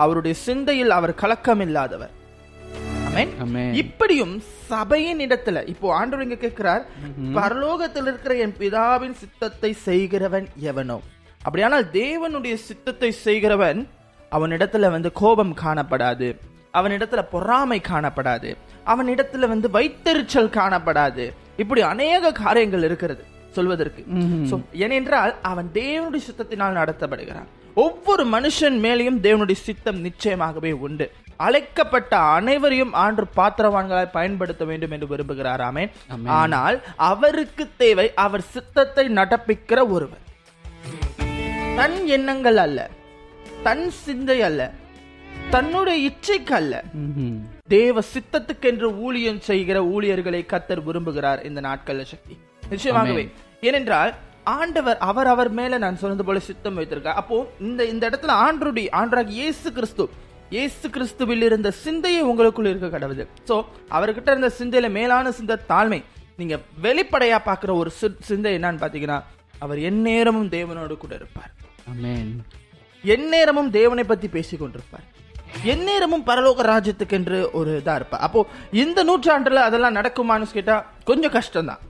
அவருடைய 0.02 0.34
சிந்தையில் 0.46 0.96
அவர் 0.96 1.20
கலக்கம் 1.22 1.62
இல்லாதவர். 1.66 2.12
இப்படியும் 3.80 4.34
சபையின் 4.70 5.22
இடத்துல 5.26 5.58
இப்போ 5.72 5.86
ஆண்டவர் 5.96 6.24
இங்க 6.26 6.38
கேட்கிறார் 6.44 6.84
பரலோகத்தில் 7.38 8.08
இருக்கிற 8.10 8.34
என் 8.44 8.54
பிதாவின் 8.60 9.16
சித்தத்தை 9.22 9.70
செய்கிறவன் 9.88 10.46
எவனோ? 10.70 10.98
அப்படியானால் 11.40 11.86
தேவனுடைய 11.98 12.54
சித்தத்தை 12.68 13.10
செய்கிறவன் 13.26 13.80
அவனிடத்துல 14.32 14.90
வந்து 14.96 15.12
கோபம் 15.22 15.54
காணப்படாது 15.64 16.28
அவனிடத்துல 16.74 17.22
பொறாமை 17.34 17.78
காணப்படாது 17.90 18.50
அவனிடத்துல 18.92 19.48
வந்து 19.52 19.68
வைத்தறிச்சல் 19.78 20.54
காணப்படாது. 20.58 21.24
இப்படி 21.62 21.80
அநேக 21.92 22.32
காரியங்கள் 22.44 22.86
இருக்கிறது. 22.88 23.22
சொல்வதற்கு. 23.52 24.04
So, 24.46 24.60
ஏனென்றால் 24.72 25.34
அவன் 25.42 25.70
தேவனுடைய 25.74 26.20
சித்தத்தினால் 26.30 26.78
நடத்தப்படுகிறான். 26.80 27.50
ஒவ்வொரு 27.74 28.26
மனுஷன் 28.26 28.78
மேலேயும் 28.84 29.20
தேவனுடைய 29.22 29.52
சித்தம் 29.52 30.04
நிச்சயமாகவே 30.04 30.72
உண்டு. 30.72 31.10
அழைக்கப்பட்ட 31.36 32.16
அனைவரையும் 32.16 32.92
ஆண்டு 32.92 33.24
பாத்திரவான்களாய் 33.36 34.10
பயன்படுத்த 34.12 34.64
வேண்டும் 34.64 34.90
என்று 34.90 35.06
விரும்புகிறார். 35.06 35.60
ஆமென். 35.60 35.90
ஆனால் 36.24 36.82
அவருக்கு 36.96 37.68
தேவை 37.76 38.12
அவர் 38.14 38.40
சித்தத்தை 38.40 39.08
நடப்பிக்கிற 39.08 39.88
ஒருவர். 39.88 40.30
தன் 41.76 42.06
எண்ணங்கள் 42.06 42.56
அல்ல 42.56 42.90
தன் 43.62 43.90
சிந்தை 43.90 44.42
அல்ல 44.42 44.70
தன்னுடைய 45.50 46.10
இச்சைக்கு 46.10 46.52
அல்ல. 46.52 46.82
தேவ 47.68 48.00
சித்தத்துக்கென்று 48.14 48.98
ஊழியம் 48.98 49.40
செய்கிற 49.40 49.84
ஊழியர்களை 49.84 50.46
கத்தர் 50.48 50.82
விரும்புகிறார் 50.86 51.44
இந்த 51.44 51.60
நாட்கள்ல 51.60 52.02
சக்தி. 52.02 52.38
நிச்சயமாகவே. 52.72 53.24
ஏனென்றால் 53.68 54.12
ஆண்டவர் 54.56 54.98
அவர் 55.10 55.30
அவர் 55.32 55.50
மேல 55.58 55.78
நான் 55.84 56.00
சொன்னது 56.02 56.24
போல 56.24 56.38
சித்தம் 56.48 56.78
வைத்திருக்கார். 56.78 57.20
அப்போ 57.22 57.36
இந்த 57.60 57.84
இந்த 57.92 58.04
இடத்துல 58.10 58.32
ஆண்டருடைய 58.44 58.88
ஆண்டராக 59.00 59.34
இயேசு 59.40 59.72
கிறிஸ்து 59.72 60.06
இயேசு 60.50 60.88
கிறிஸ்துவில் 60.88 61.44
இருந்த 61.48 61.70
சிந்தையை 61.84 62.22
உங்களுக்குள் 62.30 62.70
இருக்க 62.72 62.88
கடவுது. 62.94 63.24
சோ 63.48 63.56
அவர்கிட்ட 63.90 64.30
இருந்த 64.34 64.50
சிந்தையில 64.58 64.90
மேலான 64.90 65.30
சிந்தை 65.38 65.56
தாழ்மை. 65.68 66.00
நீங்க 66.36 66.56
வெளிப்படையா 66.82 67.38
பாக்குற 67.48 67.72
ஒரு 67.82 67.90
சிந்தை 68.30 68.50
என்னன்னு 68.58 68.82
பாத்தீங்கன்னா 68.84 69.18
அவர் 69.58 69.78
எந்நேரமும் 69.78 70.50
தேவனோடு 70.56 70.96
கூட 71.04 71.14
இருப்பார். 71.14 71.52
Amen. 71.92 72.28
எந்நேரமும் 73.04 73.70
தேவனை 73.70 74.04
பத்தி 74.04 74.28
பேசிக் 74.28 74.62
கொண்டிருப்பார் 74.62 75.06
எந்நேரமும் 75.70 76.24
பரலோக 76.28 76.62
ராஜ்யத்துக்கென்று 76.70 77.38
ஒரு 77.58 77.72
இதா 77.80 77.94
இருப்பார் 77.98 78.24
அப்போ 78.26 78.40
இந்த 78.82 79.00
நூற்றாண்டுல 79.08 79.62
அதெல்லாம் 79.68 79.96
நடக்குமான்னு 79.98 80.56
கேட்டா 80.58 80.76
கொஞ்சம் 81.10 81.34
கஷ்டம்தான். 81.36 81.82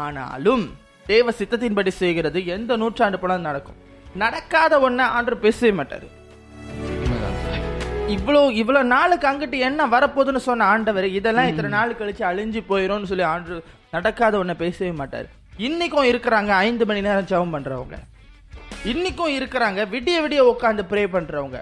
ஆனாலும் 0.00 0.64
தேவ 1.10 1.32
சித்தத்தின்படி 1.40 1.92
செய்கிறது 2.02 2.38
எந்த 2.56 2.72
நூற்றாண்டு 2.82 3.20
போனாலும் 3.22 3.48
நடக்கும். 3.50 3.78
நடக்காத 4.22 4.74
ஒண்ண 4.88 5.00
ஆண்டர் 5.18 5.42
பேசவே 5.46 5.72
மாட்டாரு. 5.80 6.08
இவ்வளோ 8.16 8.42
இவ்வளவு 8.60 8.92
நாளுக்கு 8.96 9.26
அங்கிட்டு 9.30 9.56
என்ன 9.70 9.80
வரப்போகுதுன்னு 9.94 10.46
சொன்ன 10.50 10.68
ஆண்டவர் 10.74 11.08
இதெல்லாம் 11.18 11.48
இத்தனை 11.50 11.72
நாள் 11.78 11.98
கழிச்சு 11.98 12.22
அழிஞ்சு 12.30 12.60
போயிரும்னு 12.70 13.10
சொல்லி 13.10 13.26
ஆண்டு 13.32 13.62
நடக்காத 13.96 14.34
ஒண்ண 14.42 14.54
பேசவே 14.62 14.92
மாட்டாரு. 15.00 15.28
இன்னைக்கும் 15.66 16.08
இருக்கிறாங்க 16.12 16.52
ஐந்து 16.68 16.86
மணி 16.90 17.08
நேரம் 17.08 17.28
ஜெபம் 17.32 17.54
பண்றவங்க. 17.56 17.96
இன்னைக்கும் 18.92 19.34
இருக்கிறாங்க 19.40 19.82
விடிய 19.94 20.16
விடிய 20.24 20.42
உட்காந்து 20.52 20.84
ப்ரே 20.92 21.04
பண்றவங்க. 21.16 21.60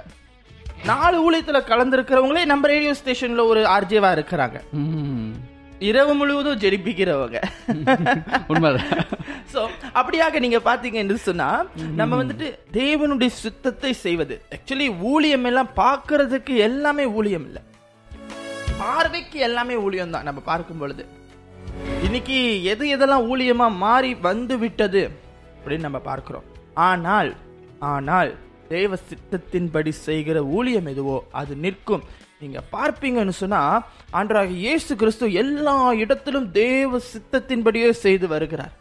நாலு 0.85 1.17
ஊழியத்துல 1.25 1.59
கலந்துருக்கிறவங்களே 1.71 2.45
நம்ம 2.45 2.69
ரேடியோ 2.69 2.95
ஸ்டேஷன்ல 3.01 3.45
ஒரு 3.53 3.61
ஆர்ஜேவா 3.75 4.11
இருக்கிறாங்க. 4.17 4.59
இரவு 5.81 6.13
முழுவதும் 6.15 6.61
ஜெரிப்பிக்கிறவங்க 6.63 7.39
உண்மைதான். 8.53 8.93
சோ 9.53 9.61
அப்படியாக 9.99 10.41
நீங்க 10.45 10.59
பாத்தீங்க 10.69 10.99
என்று 11.03 11.17
சொன்னா 11.17 11.49
நம்ம 12.01 12.13
வந்துட்டு 12.23 12.47
தேவனுடைய 12.79 13.31
சுத்தத்தை 13.43 13.93
செய்வது. 13.93 14.37
ஆக்சுவலி 14.57 14.89
ஊழியம் 15.13 15.45
எல்லாம் 15.45 15.71
பார்க்கிறதுக்கு 15.83 16.55
எல்லாமே 16.69 17.07
ஊழியம் 17.19 17.47
இல்ல. 17.49 17.59
பார்வைக்கு 18.81 19.39
எல்லாமே 19.49 19.77
ஊழியம் 19.77 20.11
தான் 20.11 20.27
நம்ம 20.29 20.41
பார்க்கும் 20.41 20.81
பொழுது. 20.83 21.05
இன்னைக்கு 22.07 22.63
எது 22.73 22.85
எதெல்லாம் 22.97 23.29
ஊழியமா 23.33 23.77
மாறி 23.77 24.15
வந்து 24.15 24.59
விட்டது 24.59 25.03
அப்படின்னு 25.57 25.87
நம்ம 25.89 25.99
பார்க்கிறோம். 25.99 26.47
ஆனால் 26.75 27.31
ஆனால் 27.95 28.31
தேவ 28.75 28.99
சித்தத்தின்படி 29.09 29.93
செய்கிற 30.07 30.37
ஊழியம் 30.57 30.89
எதுவோ 30.93 31.17
அது 31.41 31.55
நிற்கும். 31.65 32.05
நீங்க 32.41 32.59
பார்ப்பீங்கன்னு 32.75 33.35
சொன்னா 33.43 33.61
ஆண்டராக 34.19 34.53
இயேசு 34.65 34.93
கிறிஸ்து 35.01 35.27
எல்லா 35.43 35.77
இடத்திலும் 36.03 36.49
தேவ 36.63 37.01
சித்தத்தின்படியே 37.13 37.91
செய்து 38.05 38.29
வருகிறார். 38.35 38.75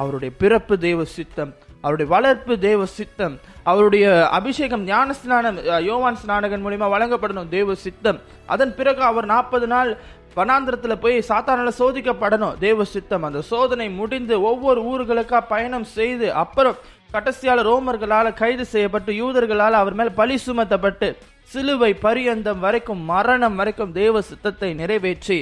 அவருடைய 0.00 0.30
பிறப்பு 0.42 0.74
தேவ 0.88 1.04
சித்தம் 1.16 1.52
அவருடைய 1.84 2.08
வளர்ப்பு 2.14 2.54
தேவ 2.66 2.80
சித்தம் 2.98 3.34
அவருடைய 3.70 4.06
அபிஷேகம் 4.38 4.82
ஞான 4.84 5.12
ஸ்நானம் 5.20 5.58
யோவான் 5.88 6.18
ஸ்நானகன் 6.22 6.62
மூலியமா 6.64 6.88
வழங்கப்படணும் 6.94 7.52
தேவ 7.56 7.74
சித்தம் 7.84 8.18
அதன் 8.54 8.74
பிறகு 8.78 9.02
அவர் 9.10 9.26
நாற்பது 9.32 9.66
நாள் 9.66 9.90
வனாந்திரத்துல 10.36 10.94
போய் 11.04 11.16
சாத்தானால 11.28 11.70
சோதிக்கப்படணும் 11.78 12.58
தேவ 12.66 12.84
சித்தம் 12.94 13.24
அந்த 13.28 13.40
சோதனை 13.50 13.86
முடிந்து 14.00 14.34
ஒவ்வொரு 14.50 14.82
ஊர்களுக்கா 14.90 15.40
பயணம் 15.54 15.86
செய்து 15.96 16.28
அப்புறம் 16.42 16.76
கடைசியால 17.14 17.62
ரோமர்களால 17.68 18.26
கைது 18.40 18.64
செய்யப்பட்டு 18.72 19.12
யூதர்களால் 19.20 19.78
அவர் 19.80 19.96
மேல் 20.00 20.16
பழி 20.20 20.36
சுமத்தப்பட்டு 20.46 21.08
சிலுவை 21.52 21.92
பரியந்தம் 22.04 22.60
வரைக்கும் 22.66 23.02
மரணம் 23.12 23.56
வரைக்கும் 23.60 23.92
தேவ 23.92 24.20
சித்தத்தை 24.28 24.70
நிறைவேற்றி 24.74 25.38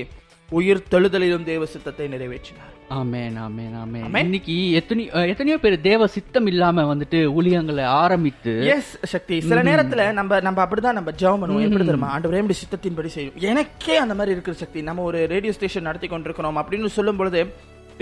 உயிர் 0.59 0.89
தெழுதலிலும் 0.93 1.45
தேவ 1.49 1.63
சித்தத்தை 1.73 2.05
நிறைவேற்றினார். 2.13 2.71
ஆமென் 2.99 3.37
ஆமென் 3.47 3.75
ஆமென். 3.81 4.05
இன்னைக்கு 4.25 4.55
எத்தனை 4.79 5.03
எத்தனையோ 5.33 5.57
பேர் 5.65 5.77
தேவ 5.81 6.07
சித்தம் 6.15 6.47
இல்லாம 6.53 6.85
வந்துட்டு 6.95 7.19
ஊழியங்களை 7.39 7.85
ஆரம்பித்து 8.03 8.53
எஸ் 8.75 8.93
சக்தி. 9.15 9.37
சில 9.41 9.63
நேரத்துல 9.63 10.13
நம்ம 10.19 10.41
நம்ம 10.47 10.63
அப்படிதான் 10.65 10.99
நம்ம 10.99 11.13
ஜெபம் 11.23 11.43
பண்ணுவோம். 11.43 11.67
எப்படி 11.67 11.89
தெரியுமா? 11.91 12.13
ஆண்டவரே 12.15 12.43
இப்படி 12.45 12.59
சித்தத்தின்படி 12.63 13.11
செய்யும்? 13.17 13.37
எனக்கே 13.53 13.97
அந்த 14.05 14.15
மாதிரி 14.15 14.35
இருக்கிற 14.37 14.57
சக்தி. 14.63 14.83
நம்ம 14.91 15.03
ஒரு 15.11 15.21
ரேடியோ 15.35 15.53
ஸ்டேஷன் 15.59 15.89
நடத்தி 15.91 16.09
கொண்டிருக்கிறோம் 16.15 16.61
அப்படின்னு 16.63 16.97
சொல்லும் 16.99 17.21
பொழுது 17.23 17.43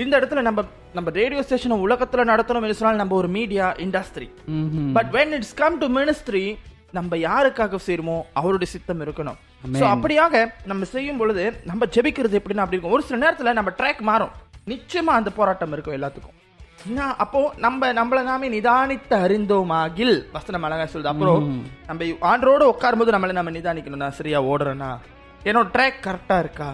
இந்த 0.02 0.12
இடத்துல 0.20 0.40
நம்ம 0.46 0.62
நம்ம 0.96 1.10
ரேடியோ 1.18 1.42
ஸ்டேஷன் 1.46 1.82
உலகத்துல 1.86 2.24
நடத்தணும் 2.30 2.64
என்று 2.66 2.78
சொன்னால் 2.78 3.00
நம்ம 3.02 3.14
ஒரு 3.20 3.28
media 3.36 3.66
industry. 3.84 4.28
But 4.96 5.10
when 5.16 5.28
it's 5.38 5.56
come 5.62 5.76
to 5.82 5.86
ministry 5.98 6.44
நம்ம 6.98 7.16
யாருக்காக 7.28 7.78
செய்யறோமோ 7.86 8.16
அவருடைய 8.40 8.68
சித்தம் 8.74 9.02
இருக்கணும். 9.06 9.38
சோ 9.80 9.84
அப்படியாக 9.94 10.44
நம்ம 10.70 10.84
செய்யும் 10.94 11.20
பொழுது 11.20 11.44
நம்ம 11.70 11.86
ஜெபிக்கிறது 11.96 12.38
எப்படின்னா 12.40 12.64
அப்படி 12.64 12.76
இருக்கும். 12.76 12.96
ஒரு 12.96 13.04
சில 13.08 13.18
நேரத்துல 13.24 13.52
நம்ம 13.58 13.72
ட்ராக் 13.80 14.02
மாறும். 14.10 14.32
நிச்சயமா 14.72 15.14
அந்த 15.20 15.30
போராட்டம் 15.38 15.74
இருக்கும் 15.76 15.96
எல்லாத்துக்கும். 15.98 16.34
அப்போ 17.22 17.40
நம்ம 17.64 17.92
நம்மள 17.98 18.18
நாமே 18.30 18.48
நிதானித்து 18.56 19.14
அறிந்தோமாகில் 19.26 20.16
வசனம் 20.36 20.66
அழகா 20.66 20.84
சொல்லுது. 20.92 21.12
அப்புறம் 21.12 21.44
நம்ம 21.86 22.04
ஆண்டரோட 22.32 22.64
உட்காரும்போது 22.72 23.14
நம்மள 23.16 23.32
நம்ம 23.38 23.54
நிதானிக்கணும் 23.58 24.04
நான் 24.04 24.18
சரியா 24.20 24.40
ஓடுறேனா 24.52 24.90
என்னோட 25.48 25.66
ட்ராக் 25.76 25.98
கரெக்டா 26.06 26.36
இருக்கா? 26.44 26.68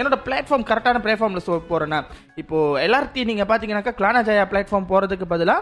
என்னோட 0.00 0.18
பிளாட்ஃபார்ம் 0.26 0.68
கரெக்டான 0.70 1.02
பிளாட்ஃபார்ம்ல 1.04 1.60
போறேனா 1.72 2.00
இப்போ 2.42 2.58
எல்லார்த்தையும் 2.86 3.30
நீங்க 3.30 3.46
பாத்தீங்கன்னாக்கா 3.50 3.94
கிளானா 4.00 4.22
ஜாயா 4.28 4.46
பிளாட்ஃபார்ம் 4.52 4.90
போறதுக்கு 4.92 5.26
பதிலா 5.34 5.56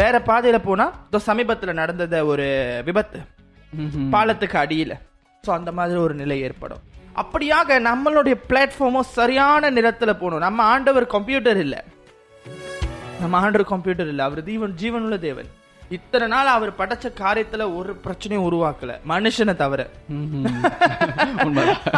வேற 0.00 0.16
பாதையில 0.26 0.58
போனா 0.66 0.84
இதோ 1.08 1.18
சமீபத்துல 1.26 1.72
நடந்தத 1.80 2.18
ஒரு 2.32 2.46
விபத்து. 2.86 3.18
பாலத்துக்கு 4.14 4.56
அடியில. 4.62 4.92
சோ 5.44 5.50
அந்த 5.56 5.70
மாதிரி 5.78 5.98
ஒரு 6.06 6.14
நிலை 6.20 6.36
ஏற்படும். 6.46 6.82
அப்படியாக 7.22 7.78
நம்மளுடைய 7.88 8.34
பிளாட்ஃபார்மும் 8.50 9.08
சரியான 9.18 9.70
நிறத்துல 9.76 10.10
போகணும். 10.20 10.44
நம்ம 10.46 10.62
ஆண்டவர் 10.72 11.06
கம்ப்யூட்டர் 11.16 11.60
இல்ல. 11.64 11.76
நம்ம 13.20 13.38
ஆண்டவர் 13.44 13.72
கம்ப்யூட்டர் 13.72 14.10
இல்ல. 14.12 14.22
அவர் 14.28 14.42
ஜீவன் 14.50 14.76
ஜீவனுள்ள 14.82 15.18
தேவன். 15.26 15.50
இத்தனை 15.90 16.28
நாள் 16.28 16.46
அவர் 16.46 16.78
படைச்ச 16.78 17.12
காரியத்துல 17.20 17.76
ஒரு 17.76 18.00
பிரச்சனையும் 18.04 18.48
உருவாக்கல. 18.48 18.98
மனுஷனை 19.08 19.56
தவிர. 19.56 19.90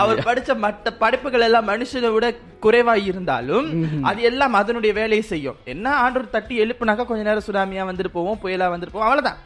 அவர் 0.00 0.24
படிச்ச 0.28 0.58
மற்ற 0.64 0.92
படைப்புகள் 1.02 1.40
எல்லாம் 1.40 1.68
மனுஷனை 1.68 2.12
விட 2.12 2.34
குறைவா 2.64 3.04
இருந்தாலும் 3.04 3.98
அது 4.02 4.22
எல்லாம் 4.22 4.52
அதனுடைய 4.52 4.94
வேலையை 5.00 5.24
செய்யும். 5.32 5.56
என்ன 5.64 5.94
ஆண்டவர் 5.94 6.30
தட்டி 6.30 6.62
எழுப்புனாக்கா 6.62 7.06
கொஞ்ச 7.06 7.22
நேரம் 7.22 7.46
சுனாமியா 7.46 7.90
வந்துட்டு 7.90 8.16
போவோம் 8.18 8.40
புயலா 8.42 8.74
வந்துட்டு 8.74 8.96
போவோம் 8.96 9.08
அவ்வளவுதான். 9.08 9.38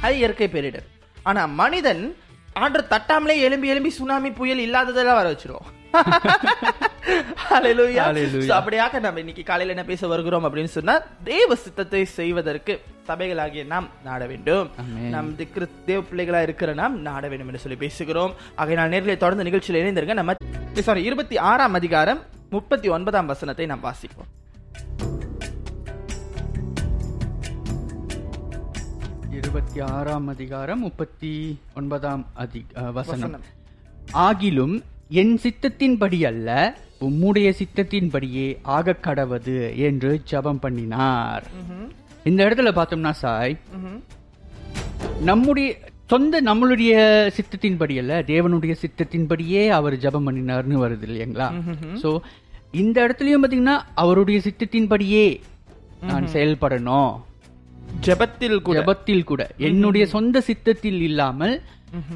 அது 0.00 0.18
இயற்கை 0.18 0.48
பேரிடர். 0.48 0.84
ஆனா 1.22 1.46
மனிதன் 1.62 2.16
ஆண்டவர் 2.54 2.90
தட்டாமலே 2.90 3.46
எலும்பி 3.46 3.74
எலும்பி 3.74 3.90
சுனாமி 4.00 4.32
புயல் 4.32 4.58
இல்லாததெல்லாம் 4.58 5.20
வர 5.20 5.32
வச்சிருவோம் 5.32 5.70
Hallelujah. 7.44 8.04
So, 8.42 8.54
அப்படியாக 8.56 9.00
நம்ம 9.00 9.20
இன்னைக்கு 9.20 9.42
காலையில 9.42 9.74
என்ன 9.74 9.84
பேச 9.84 10.06
வருகிறோம் 10.06 10.46
அப்படின்னு 10.46 10.72
சொன்னா 10.74 10.94
தேவ 11.24 11.56
சித்தத்தை 11.64 12.02
செய்வதற்கு 12.18 12.72
சபைகளாகிய 13.08 13.64
நாம் 13.66 13.88
நாட 14.04 14.22
வேண்டும். 14.26 14.68
நம் 15.14 15.30
திக்ரு 15.38 15.66
தேவ 15.86 16.00
பிள்ளைகளா 16.10 16.40
இருக்கிற 16.42 16.72
நாம் 16.74 16.96
நாட 17.00 17.28
வேண்டும் 17.28 17.48
என்று 17.48 17.62
சொல்லி 17.64 17.78
பேசுகிறோம் 17.80 18.32
ஆகைய 18.58 18.74
நான் 18.74 18.88
நேரிலே 18.88 19.16
தொடர்ந்து 19.16 19.44
நிகழ்ச்சியில் 19.44 19.82
இணைந்திருங்க 19.82 20.14
நம்ம 20.14 20.34
சாரி 20.82 21.02
இருபத்தி 21.04 21.36
ஆறாம் 21.50 21.74
அதிகாரம் 21.74 22.22
முப்பத்தி 22.50 22.88
ஒன்பதாம் 22.88 23.26
வசனத்தை 23.26 23.66
நாம் 23.66 23.84
வாசிப்போம் 23.84 24.30
இருபத்தி 29.38 29.80
ஆறாம் 29.92 30.28
அதிகாரம் 30.28 30.80
முப்பத்தி 30.80 31.30
ஒன்பதாம் 31.74 32.24
அதி 32.34 32.60
வசனம். 32.92 33.44
ஆகிலும் 34.24 34.74
என் 35.08 35.38
சித்தத்தின்படி 35.42 36.26
அல்ல 36.26 36.76
உம்முடைய 37.00 37.52
சித்தத்தின்படியே 37.58 38.56
ஆகக் 38.62 39.06
கடவது 39.06 39.76
என்று 39.76 40.20
ஜெபம் 40.30 40.58
பண்ணினார். 40.58 41.46
இந்த 42.24 42.44
இடத்துல 42.44 42.82
பார்த்தோம்னா 42.82 43.10
சாய். 43.10 43.58
நம்முடைய 45.20 45.78
சொந்த 46.06 46.42
நம்மளுடைய 46.42 46.94
சித்தத்தின்படி 47.28 47.98
அல்ல 47.98 48.22
தேவனுடைய 48.22 48.76
சித்தத்தின்படியே 48.80 49.68
அவர் 49.68 49.96
ஜெபம் 49.96 50.28
பண்ணினார்னு 50.28 50.76
வருது 50.76 51.06
இல்லைங்களா? 51.06 51.62
சோ 52.02 52.18
இந்த 52.72 53.06
இடத்துலயும் 53.06 53.42
பாத்தீங்கன்னா 53.42 53.78
அவருடைய 53.94 54.40
சித்தத்தின்படியே 54.40 55.40
நான் 56.02 56.24
செயல்படணும். 56.32 57.20
ஜெபத்தில் 58.00 58.62
கூட. 58.62 58.80
ஜெபத்தில் 58.80 59.24
கூட. 59.24 59.50
என்னுடைய 59.58 60.06
சொந்த 60.06 60.40
சித்தத்தில் 60.40 61.00
இல்லாமல் 61.00 61.62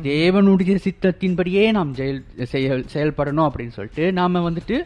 தேவனுடைய 0.03 0.75
சித்தத்தின்படியே 0.87 1.65
நாம் 1.71 1.95
ஜெயல் 1.95 2.23
செயல் 2.53 2.85
செயல்படணும் 2.95 3.47
அப்படின்னு 3.49 3.77
சொல்லிட்டு 3.79 4.07
நாம 4.13 4.43
வந்துட்டு 4.51 4.79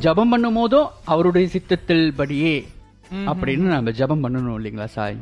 ஜெபம் 0.00 0.32
பண்ணும் 0.34 0.58
போதும் 0.60 0.88
அவருடைய 1.04 1.48
சித்தத்தில் 1.48 2.06
படியே 2.20 2.54
அப்படின்னு 3.30 3.72
நம்ம 3.76 3.90
ஜெபம் 4.00 4.24
பண்ணணும் 4.24 4.58
இல்லைங்களா 4.58 4.88
சாய். 4.96 5.16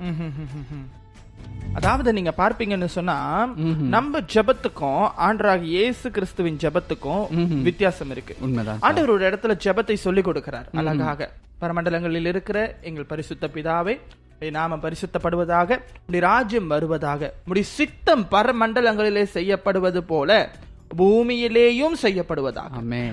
அதாவது 1.78 2.10
நீங்க 2.12 2.32
பார்ப்பீங்கன்னு 2.38 2.88
சொன்னா. 2.94 3.16
நம்ம 3.94 4.20
ஜெபத்துக்கும் 4.34 5.04
ஆண்டராக 5.26 5.62
இயேசு 5.74 6.06
கிறிஸ்துவின் 6.10 6.56
ஜெபத்துக்கும். 6.56 7.24
வித்தியாசம் 7.68 8.10
இருக்கு. 8.10 8.36
உண்மைதான். 8.40 8.80
ஆண்டவர் 8.80 9.14
ஒரு 9.16 9.24
இடத்துல 9.30 9.54
ஜெபத்தை 9.66 9.96
சொல்லி 10.06 10.20
கொடுக்கிறார் 10.20 10.68
அழகாக. 10.82 11.30
பரமண்டலங்களில் 11.60 12.30
இருக்கிற 12.32 12.58
எங்கள் 12.88 13.10
பரிசுத்த 13.12 13.50
பிதாவே 13.54 13.94
நாமம் 14.48 14.80
பரிசுத்தப்படுவதாக 14.80 15.78
உடைய 16.06 16.26
ராஜ்யம் 16.26 16.66
வருவதாக 16.66 17.32
உடைய 17.48 17.66
சித்தம் 17.68 18.26
பரமண்டலங்களிலே 18.30 19.22
செய்யப்படுவது 19.22 20.02
போல 20.02 20.50
பூமியிலேயும் 20.98 21.96
செய்யப்படுவதாக. 22.02 22.70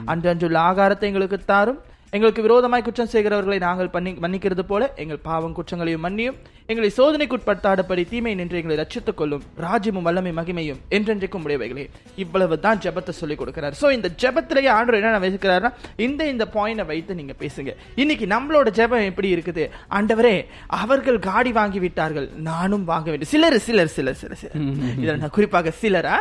அன்றன்றுள்ள 0.07 0.57
ஆகாரத்தை 0.69 1.01
எங்களுக்கு 1.01 1.39
தாரும். 1.45 1.81
எங்களுக்கு 2.09 2.41
விரோதமாய் 2.41 2.81
குற்றம் 2.81 3.11
செய்கிறவர்களை 3.11 3.57
நாங்கள் 3.57 3.89
பண்ணி 3.89 4.11
மன்னிக்கிறது 4.11 4.61
போல 4.61 4.93
எங்கள் 4.95 5.17
பாவம் 5.17 5.53
குற்றங்களையும் 5.53 6.03
மன்னியும். 6.03 6.37
எங்களை 6.71 6.87
சோதனைக்குட்படுத்தாதபடி 6.95 8.03
தீமை 8.09 8.31
நின்று 8.37 8.57
எங்களை 8.59 8.75
ரட்சித்துக் 8.79 9.17
கொள்ளும் 9.19 9.43
ராஜ்யமும் 9.65 10.05
வல்லமை 10.07 10.31
மகிமையும் 10.39 10.79
என்றென்றைக்கும் 10.95 11.43
உடையவைகளே. 11.45 11.83
இவ்வளவு 12.23 12.55
தான் 12.65 12.81
ஜெபத்தை 12.85 13.13
சொல்லி 13.19 13.35
கொடுக்கிறார். 13.41 13.75
சோ 13.81 13.89
இந்த 13.97 14.07
ஜெபத்திலேயே 14.21 14.69
ஆண்டவர் 14.77 14.97
என்ன 14.99 15.19
வைக்கிறாருன்னா 15.25 15.71
இந்த 16.05 16.21
இந்த 16.31 16.45
பாயிண்ட 16.55 16.85
வைத்து 16.89 17.17
நீங்க 17.19 17.35
பேசுங்க. 17.43 17.73
இன்னைக்கு 18.03 18.25
நம்மளோட 18.33 18.73
ஜெபம் 18.79 19.05
எப்படி 19.11 19.29
இருக்குது? 19.35 19.63
ஆண்டவரே 19.99 20.33
அவர்கள் 20.79 21.19
காடி 21.29 21.53
வாங்கி 21.59 21.81
விட்டார்கள் 21.85 22.27
நானும் 22.49 22.85
வாங்க 22.91 23.07
வேண்டும். 23.11 23.31
சிலர் 23.33 23.57
சிலர் 23.67 23.93
சிலர் 23.95 24.19
சிலர் 24.23 24.39
சிலர். 24.41 24.57
இதுல 24.99 25.15
நான் 25.23 25.35
குறிப்பாக 25.37 25.73
சிலரா? 25.81 26.17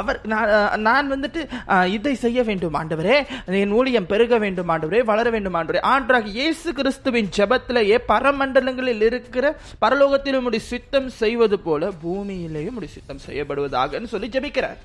அவர் 0.00 0.20
நான் 0.88 1.12
வந்துட்டு 1.14 1.42
இதை 1.98 2.14
செய்ய 2.24 2.46
வேண்டும் 2.50 2.80
ஆண்டவரே. 2.82 3.18
என் 3.62 3.76
ஊழியம் 3.80 4.10
பெருக 4.14 4.40
வேண்டும் 4.46 4.72
ஆண்டவரே 4.76 5.02
வளர 5.12 5.26
வேண்டும் 5.36 5.58
ஆண்டவரே. 5.60 5.84
ஆண்டராக 5.92 6.34
இயேசு 6.40 6.68
கிறிஸ்துவின் 6.80 7.30
ஜெபத்திலேயே 7.38 7.98
பரமண்டலங்களில் 8.14 9.06
இருக்கிற 9.10 9.46
பரலோகத்திலும் 9.80 10.42
உடைய 10.42 10.64
சித்தம் 10.64 11.10
செய்வது 11.10 11.58
போல 11.58 11.88
பூமியிலேயும் 11.88 12.74
உடைய 12.74 12.86
சித்தம் 12.86 13.20
செய்யப்படுவதாகன்னு 13.28 14.06
சொல்லி 14.06 14.28
ஜெபிக்கிறார். 14.28 14.76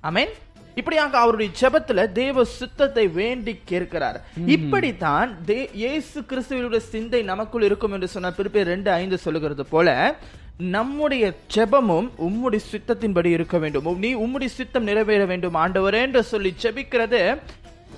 ஆமென் 0.00 0.28
இப்படியாக 0.74 1.18
அவருடைய 1.18 1.52
ஜெபத்துல 1.60 2.12
தேவ 2.12 2.44
சித்தத்தை 2.44 3.08
வேண்டி 3.08 3.60
கேட்கிறார். 3.64 4.24
இப்படித்தான் 4.46 5.36
தே- 5.46 5.68
இயேசு 5.72 6.20
கிறிஸ்துவனுடைய 6.20 6.76
சிந்தை 6.76 7.22
நமக்குள் 7.22 7.62
இருக்கும் 7.62 7.92
என்று 7.92 8.08
சொன்ன 8.08 8.30
பிறப்பே 8.30 8.62
ரெண்டு 8.62 8.90
ஐந்து 8.90 9.18
சொல்லுகிறது 9.18 9.66
போல 9.66 10.14
நம்முடைய 10.58 11.32
ஜெபமும் 11.54 12.10
உம்முடைய 12.18 12.58
சித்தத்தின்படி 12.72 13.26
இருக்க 13.26 13.58
வேண்டும். 13.58 13.98
நீ 13.98 14.14
உம்முடைய 14.14 14.46
சித்தம் 14.46 14.82
நிறைவேற 14.82 15.24
வேண்டும் 15.24 15.54
ஆண்டவரே 15.54 16.00
என்று 16.00 16.22
சொல்லி 16.22 16.54
ஜெபிக்கிறது 16.62 17.38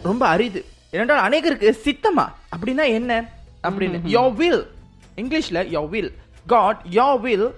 ரொம்ப 0.02 0.26
அரிது. 0.26 0.64
ஏனென்றால் 0.90 1.30
அநேகருக்கு 1.30 1.72
சித்தமா? 1.84 2.28
அப்படின்னா 2.56 2.84
என்ன? 2.84 3.28
அப்படின்னு. 3.62 3.98
யோ 4.06 4.34
வில் 4.34 4.66
இங்கிலீஷில் 5.20 5.62
your 5.76 5.84
will 5.94 6.12
God 6.54 6.82
your 6.98 7.08
will 7.26 7.48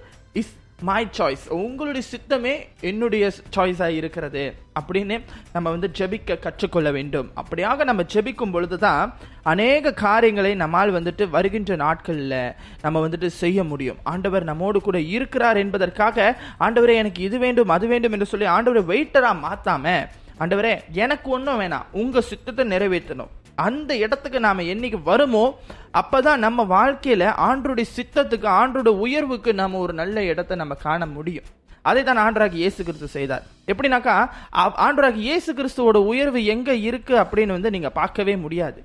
is 0.41 0.53
my 0.87 1.01
choice 1.17 1.43
உங்களுடைய 1.57 2.03
சித்தமே 2.13 2.53
என்னுடைய 2.89 3.25
சாய்ஸாக 3.55 3.97
இருக்கிறது. 3.99 4.43
அப்படின்னு 4.79 5.15
நம்ம 5.53 5.71
வந்து 5.75 5.89
ஜெபிக்க 5.99 6.37
கற்றுக்கொள்ள 6.45 6.89
வேண்டும். 6.97 7.27
அப்படியாக 7.41 7.85
நம்ம 7.89 8.03
ஜெபிக்கும் 8.13 8.53
பொழுதுதான் 8.55 9.13
அநேக 9.51 9.93
காரியங்களை 10.03 10.51
நம்மால் 10.63 10.95
வந்துட்டு 10.97 11.25
வருகின்ற 11.35 11.77
நாட்களில் 11.83 12.35
நம்ம 12.83 13.05
வந்துட்டு 13.05 13.29
செய்ய 13.43 13.63
முடியும். 13.71 14.01
ஆண்டவர் 14.13 14.49
நம்மோடு 14.51 14.81
கூட 14.87 14.99
இருக்கிறார் 15.15 15.61
என்பதற்காக 15.63 16.27
ஆண்டவரே 16.67 16.97
எனக்கு 17.03 17.23
இது 17.29 17.39
வேண்டும் 17.45 17.73
அது 17.77 17.87
வேண்டும் 17.93 18.15
என்று 18.17 18.31
சொல்லி 18.33 18.49
ஆண்டவரை 18.57 18.83
வெயிட்டராக 18.93 19.43
மாற்றாம 19.47 19.95
ஆண்டவரே 20.43 20.75
எனக்கு 21.03 21.27
ஒன்றும் 21.37 21.59
வேணாம். 21.61 21.89
உங்கள் 22.01 22.29
சித்தத்தை 22.29 22.63
நிறைவேற்றணும். 22.75 23.33
அந்த 23.55 23.97
இடத்துக்கு 23.97 24.39
நாம 24.39 24.61
என்னைக்கு 24.63 24.99
வருமோ 25.03 25.45
அப்பதான் 25.93 26.35
நம்ம 26.37 26.63
வாழ்க்கையில 26.71 27.25
ஆண்டருடைய 27.47 27.85
சித்தத்துக்கு 27.97 28.47
ஆண்டருடைய 28.59 28.95
உயர்வுக்கு 28.99 29.53
நம்ம 29.53 29.77
ஒரு 29.77 29.93
நல்ல 29.93 30.23
இடத்தை 30.23 30.57
நம்ம 30.57 30.73
காண 30.73 31.05
முடியும். 31.05 31.47
அதை 31.81 32.03
தான் 32.03 32.17
ஆண்டராகி 32.17 32.53
இயேசு 32.53 32.83
கிறிஸ்து 32.83 33.07
செய்தார். 33.07 33.43
எப்படின்னாக்கா 33.67 34.15
ஆ- 34.55 34.75
ஆண்டவராகிய 34.85 35.25
இயேசு 35.27 35.53
கிறிஸ்துவோட 35.53 35.97
உயர்வு 36.05 36.45
எங்க 36.45 36.75
இருக்கு 36.75 37.15
அப்படின்னு 37.17 37.47
வந்து 37.47 37.69
நீங்க 37.69 37.89
பார்க்கவே 37.89 38.35
முடியாது. 38.35 38.79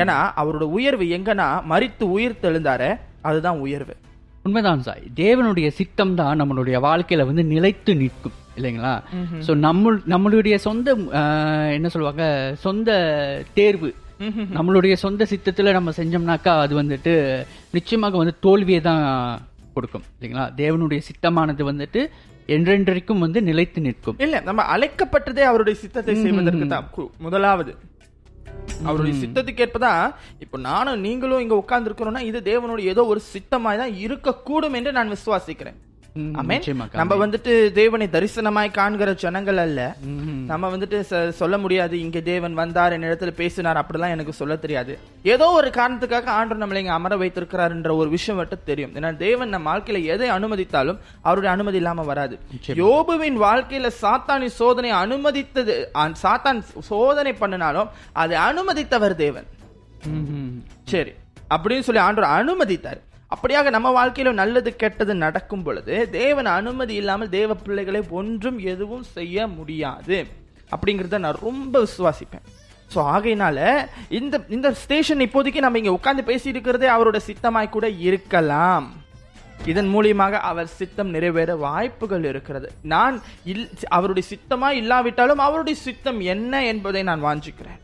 ஏன்னா 0.00 0.16
அவரோட 0.36 0.66
உயர்வு 0.70 1.04
எங்கன்னா 1.18 1.62
மரித்து 1.64 2.10
உயிர் 2.10 2.40
தெழுந்தாரே 2.42 2.90
அதுதான் 3.22 3.58
உயர்வு. 3.58 3.94
உண்மைதான் 4.42 4.82
சாய். 4.82 5.02
தேவனுடைய 5.16 5.68
சித்தம் 5.68 6.14
தான் 6.14 6.40
நம்மளுடைய 6.40 6.76
வாழ்க்கையில 6.80 7.26
வந்து 7.26 7.44
நிலைத்து 7.44 7.94
நிற்கும் 7.94 8.36
இல்லைங்களா? 8.56 8.92
சோ 9.46 9.54
நம்ம 9.56 9.92
நம்மளுடைய 10.08 10.54
சொந்த 10.56 10.90
என்ன 11.72 11.88
சொல்லுவாங்க 11.88 12.24
சொந்த 12.58 12.90
தேர்வு 13.54 13.90
நம்மளுடைய 14.56 14.94
சொந்த 15.02 15.26
சித்தத்துல 15.30 15.72
நம்ம 15.76 15.92
செஞ்சோம்னாக்கா 15.98 16.52
அது 16.64 16.74
வந்துட்டு 16.80 17.12
நிச்சயமாக 17.76 18.16
வந்து 18.22 18.34
தோல்வியை 18.46 18.80
தான் 18.88 19.04
கொடுக்கும் 19.76 20.04
இல்லைங்களா? 20.14 20.44
தேவனுடைய 20.60 21.00
சித்தமானது 21.08 21.64
வந்துட்டு 21.70 22.00
என்றென்றைக்கும் 22.54 23.22
வந்து 23.24 23.40
நிலைத்து 23.48 23.80
நிற்கும். 23.80 24.16
இல்ல 24.24 24.36
நம்ம 24.48 24.62
அழைக்கப்பட்டதே 24.74 25.44
அவருடைய 25.50 25.76
சித்தத்தை 25.82 26.14
செய்வதற்கு 26.14 26.66
தான். 26.74 26.88
முதலாவது. 27.26 27.72
அவருடைய 28.88 29.14
சித்தத்துக்கு 29.20 29.62
ஏற்பதான் 29.66 30.02
இப்போ 30.44 30.56
நானும் 30.70 31.04
நீங்களும் 31.06 31.42
இங்க 31.44 31.54
உட்கார்ந்து 31.62 31.88
இருக்கிறோம்னா 31.90 32.22
இது 32.30 32.38
தேவனுடைய 32.50 32.92
ஏதோ 32.94 33.02
ஒரு 33.12 33.20
சித்தமாய் 33.34 33.80
தான் 33.82 33.94
இருக்கக்கூடும் 34.06 34.76
என்று 34.78 34.92
நான் 34.98 35.14
விசுவாசிக்கிறேன். 35.16 35.78
நம்ம 37.00 37.16
வந்துட்டு 37.22 37.52
தேவனை 37.78 38.06
தரிசனமாய் 38.14 38.70
காண்கிற 38.78 39.10
ஜனங்கள் 39.22 39.58
அல்ல. 39.64 39.80
நம்ம 40.50 40.70
வந்துட்டு 40.72 40.98
சொல்ல 41.40 41.58
முடியாது 41.64 41.94
இங்க 42.04 42.20
தேவன் 42.30 42.54
வந்தார் 42.60 42.94
என் 42.96 43.06
இடத்துல 43.08 43.30
பேசினார் 43.40 43.80
அப்படிலாம் 43.80 44.14
எனக்கு 44.14 44.32
சொல்ல 44.38 44.54
தெரியாது. 44.64 44.92
ஏதோ 45.34 45.46
ஒரு 45.58 45.68
காரணத்துக்காக 45.76 46.32
ஆண்டவர் 46.38 46.62
நம்மளை 46.62 46.80
இங்க 46.82 46.94
அமர 46.98 47.16
வைத்திருக்கிறார்ன்ற 47.22 47.92
ஒரு 48.00 48.08
விஷயம் 48.16 48.40
மட்டும் 48.40 48.66
தெரியும். 48.70 48.94
ஏன்னா 48.98 49.10
தேவன் 49.26 49.52
நம்ம 49.54 49.68
வாழ்க்கையில 49.72 50.00
எதை 50.14 50.30
அனுமதித்தாலும் 50.36 50.98
அவருடைய 51.26 51.52
அனுமதி 51.56 51.80
இல்லாம 51.82 52.06
வராது. 52.10 52.38
யோபுவின் 52.82 53.38
வாழ்க்கையில 53.46 53.90
சாத்தானின் 54.02 54.56
சோதனை 54.60 54.92
அனுமதித்தது 55.02 55.76
சாத்தான் 56.24 56.60
சோதனை 56.90 57.34
பண்ணினாலும் 57.42 57.92
அதை 58.22 58.38
அனுமதித்தவர் 58.48 59.16
தேவன். 59.24 59.48
சரி 60.94 61.14
அப்படின்னு 61.54 61.86
சொல்லி 61.86 62.02
ஆண்டவர் 62.08 62.34
அனுமதித்தார். 62.40 63.00
அப்படியாக 63.34 63.70
நம்ம 63.74 63.88
வாழ்க்கையில 63.98 64.30
நல்லது 64.42 64.70
கெட்டது 64.82 65.14
நடக்கும் 65.24 65.64
பொழுது 65.66 65.94
தேவன் 66.20 66.48
அனுமதி 66.58 66.94
இல்லாமல் 67.00 67.34
தேவ 67.38 67.54
பிள்ளைகளை 67.66 68.00
ஒன்றும் 68.20 68.58
எதுவும் 68.72 69.04
செய்ய 69.16 69.46
முடியாது. 69.58 70.18
அப்படிங்கிறத 70.74 71.18
நான் 71.24 71.44
ரொம்ப 71.48 71.74
விசுவாசிப்பேன். 71.86 72.46
ஸோ 72.92 72.98
ஆகையினால 73.14 73.58
இந்த 74.18 74.36
இந்த 74.56 74.68
ஸ்டேஷன் 74.82 75.22
இப்போதைக்கு 75.26 75.64
நம்ம 75.64 75.80
இங்கே 75.80 75.94
உட்காந்து 75.98 76.22
பேசி 76.30 76.48
இருக்கிறதே 76.52 76.88
அவரோட 76.94 77.18
சித்தமாய் 77.28 77.74
கூட 77.76 77.88
இருக்கலாம். 78.08 78.88
இதன் 79.70 79.90
மூலியமாக 79.94 80.40
அவர் 80.50 80.68
சித்தம் 80.78 81.10
நிறைவேற 81.16 81.50
வாய்ப்புகள் 81.66 82.24
இருக்கிறது. 82.30 82.68
நான் 82.94 83.16
இல் 83.52 83.66
அவருடைய 83.96 84.26
சித்தமாக 84.32 84.80
இல்லாவிட்டாலும் 84.82 85.44
அவருடைய 85.46 85.76
சித்தம் 85.86 86.20
என்ன 86.34 86.62
என்பதை 86.72 87.02
நான் 87.10 87.24
வாஞ்சிக்கிறேன். 87.26 87.80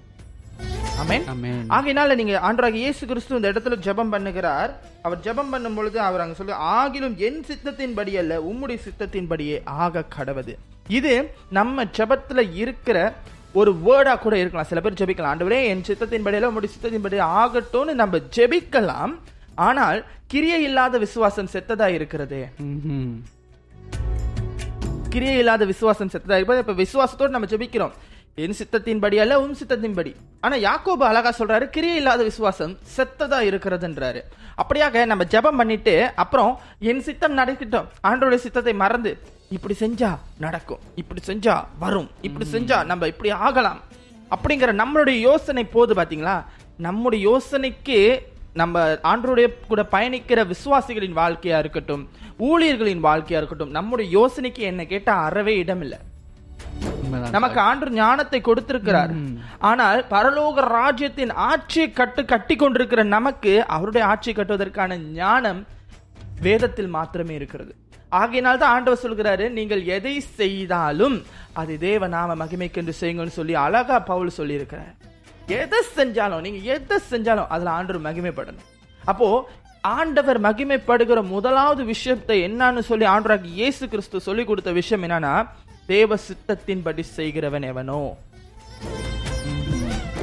ஆகையினால 1.76 2.14
நீங்க 2.20 2.34
ஆண்டராக 2.48 2.76
இயேசு 2.82 3.02
கிறிஸ்து 3.10 3.38
இந்த 3.38 3.48
இடத்துல 3.52 3.76
ஜெபம் 3.86 4.12
பண்ணுகிறார். 4.14 4.70
அவர் 5.06 5.22
ஜெபம் 5.26 5.52
பண்ணும் 5.52 5.76
பொழுது 5.78 5.98
அவர் 6.08 6.22
அங்க 6.24 6.36
சொல்லி 6.40 6.54
ஆகிலும் 6.76 7.16
என் 7.28 7.40
சித்தத்தின்படி 7.48 8.12
அல்ல 8.22 8.34
உம்முடைய 8.50 8.78
சித்தத்தின்படியே 8.86 9.56
ஆக 9.84 10.04
கடவது. 10.16 10.54
இது 10.98 11.14
நம்ம 11.58 11.84
ஜெபத்துல 11.98 12.40
இருக்கிற 12.62 12.98
ஒரு 13.60 13.70
வேர்டா 13.86 14.14
கூட 14.24 14.34
இருக்கலாம். 14.42 14.70
சில 14.70 14.80
பேர் 14.84 14.98
ஜெபிக்கலாம். 15.00 15.32
ஆண்டவரே 15.34 15.60
என் 15.72 15.86
சித்தத்தின்படி 15.88 16.36
அல்ல 16.38 16.50
உம்முடைய 16.52 16.72
சித்தத்தின்படி 16.74 17.22
ஆகட்டும்னு 17.42 17.94
நம்ம 18.02 18.20
ஜெபிக்கலாம். 18.38 19.14
ஆனால் 19.68 20.00
கிரியை 20.32 20.60
இல்லாத 20.68 20.98
விசுவாசம் 21.04 21.52
செத்ததா 21.54 21.86
இருக்கிறது. 21.96 22.40
கிரியை 25.14 25.36
இல்லாத 25.42 25.64
விசுவாசம் 25.72 26.10
செத்ததா? 26.14 26.38
இருப்பது 26.40 26.62
இப்ப 26.64 26.74
விசுவாசத்தோடு 26.82 27.34
நம்ம 27.34 27.48
ஜெபிக்கிறோம். 27.52 27.94
என் 28.44 28.56
சித்தத்தின்படி 28.56 29.16
அல்ல 29.22 29.34
உன் 29.42 29.54
சித்தத்தின்படி. 29.60 30.10
ஆனா 30.44 30.56
யாக்கோபு 30.64 31.04
அழகா 31.10 31.30
சொல்றாரு 31.38 31.66
கிரியை 31.74 31.96
இல்லாத 32.00 32.22
விசுவாசம் 32.22 32.72
செத்ததா 32.96 33.38
இருக்கிறதுன்றாரு. 33.50 34.20
அப்படியாக 34.62 35.04
நம்ம 35.10 35.24
ஜெபம் 35.34 35.58
பண்ணிட்டு 35.60 35.94
அப்புறம் 36.22 36.52
என் 36.90 37.00
சித்தம் 37.06 37.36
நடக்கட்டும். 37.38 37.86
ஆண்டோட 38.08 38.34
சித்தத்தை 38.44 38.74
மறந்து 38.82 39.12
இப்படி 39.56 39.74
செஞ்சா 39.80 40.10
நடக்கும் 40.44 40.82
இப்படி 41.02 41.20
செஞ்சா 41.28 41.54
வரும் 41.84 42.08
இப்படி 42.28 42.46
செஞ்சா 42.54 42.78
நம்ம 42.90 43.06
இப்படி 43.12 43.30
ஆகலாம். 43.46 43.80
அப்படிங்கிற 44.34 44.70
நம்மளுடைய 44.82 45.18
யோசனை 45.28 45.64
போது 45.76 45.94
பாத்தீங்களா? 46.00 46.36
நம்முடைய 46.86 47.20
யோசனைக்கு 47.30 47.98
நம்ம 48.60 48.82
ஆண்டருடைய 49.12 49.46
கூட 49.70 49.82
பயணிக்கிற 49.94 50.42
விசுவாசிகளின் 50.52 51.16
வாழ்க்கையா 51.20 51.58
இருக்கட்டும் 51.64 52.04
ஊழியர்களின் 52.50 53.02
வாழ்க்கையா 53.08 53.40
இருக்கட்டும் 53.40 53.74
நம்முடைய 53.78 54.06
யோசனைக்கு 54.18 54.62
என்ன 54.72 54.84
கேட்டா 54.92 55.14
அறவே 55.28 55.54
இடமில்லை. 55.64 56.00
நமக்கு 57.36 57.58
ஆண்டு 57.68 57.86
ஞானத்தை 58.00 58.38
கொடுத்திருக்கிறார். 58.48 59.12
ஆனால் 59.70 60.00
பரலோக 60.12 60.64
ராஜ்யத்தின் 60.76 61.32
ஆட்சியை 61.50 61.88
கட்டு 62.00 62.22
கட்டி 62.32 62.54
கொண்டிருக்கிற 62.56 63.00
நமக்கு 63.16 63.52
அவருடைய 63.76 64.04
ஆட்சி 64.12 64.32
கட்டுவதற்கான 64.32 64.98
ஞானம் 65.18 65.60
வேதத்தில் 66.46 66.94
மாத்திரமே 66.96 67.34
இருக்கிறது. 67.40 67.72
ஆகையினால் 68.20 68.60
தான் 68.62 68.74
ஆண்டவர் 68.76 69.02
சொல்கிறாரு 69.04 69.44
நீங்கள் 69.58 69.82
எதை 69.96 70.14
செய்தாலும் 70.40 71.16
அது 71.60 71.72
தேவ 71.86 72.08
நாம 72.16 72.36
மகிமைக்கென்று 72.42 72.94
செய்யுங்கன்னு 73.00 73.38
சொல்லி 73.38 73.54
அழகா 73.66 73.96
பவுல் 74.10 74.36
சொல்லி 74.38 74.58
இருக்கிறார் 74.60 74.94
எதை 75.60 75.80
செஞ்சாலும் 75.96 76.44
நீங்க 76.46 76.60
எதை 76.76 76.98
செஞ்சாலும் 77.12 77.50
அதுல 77.54 77.72
ஆண்டவர் 77.78 78.06
மகிமைப்படணும். 78.08 78.66
அப்போ 79.12 79.28
ஆண்டவர் 79.98 80.38
மகிமைப்படுகிற 80.46 81.20
முதலாவது 81.34 81.82
விஷயத்தை 81.92 82.36
என்னன்னு 82.48 82.82
சொல்லி 82.90 83.06
ஆண்டவராக 83.14 83.52
இயேசு 83.58 83.84
கிறிஸ்து 83.92 84.26
சொல்லி 84.28 84.44
கொடுத்த 84.44 84.70
விஷயம் 84.80 85.04
என்னன்னா 85.06 85.34
தேவ 85.90 86.16
சித்தத்தின்படி 86.28 87.02
செய்கிறவன் 87.16 87.62
எவனோ? 87.62 87.98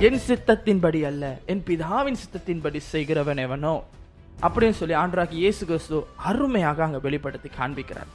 என் 0.07 0.19
சித்தத்தின்படி 0.27 1.01
அல்ல 1.09 1.25
என் 1.51 1.61
பிதாவின் 1.67 2.17
சித்தத்தின்படி 2.21 2.79
செய்கிறவன் 2.93 3.41
எவனோ? 3.43 3.75
அப்படின்னு 4.45 4.77
சொல்லி 4.79 4.95
ஆண்டராகி 5.01 5.37
இயேசு 5.43 5.65
கிறிஸ்து 5.69 5.99
அருமையாக 6.29 6.83
அங்கே 6.85 6.99
வெளிப்படுத்தி 7.05 7.49
காண்பிக்கிறார். 7.59 8.09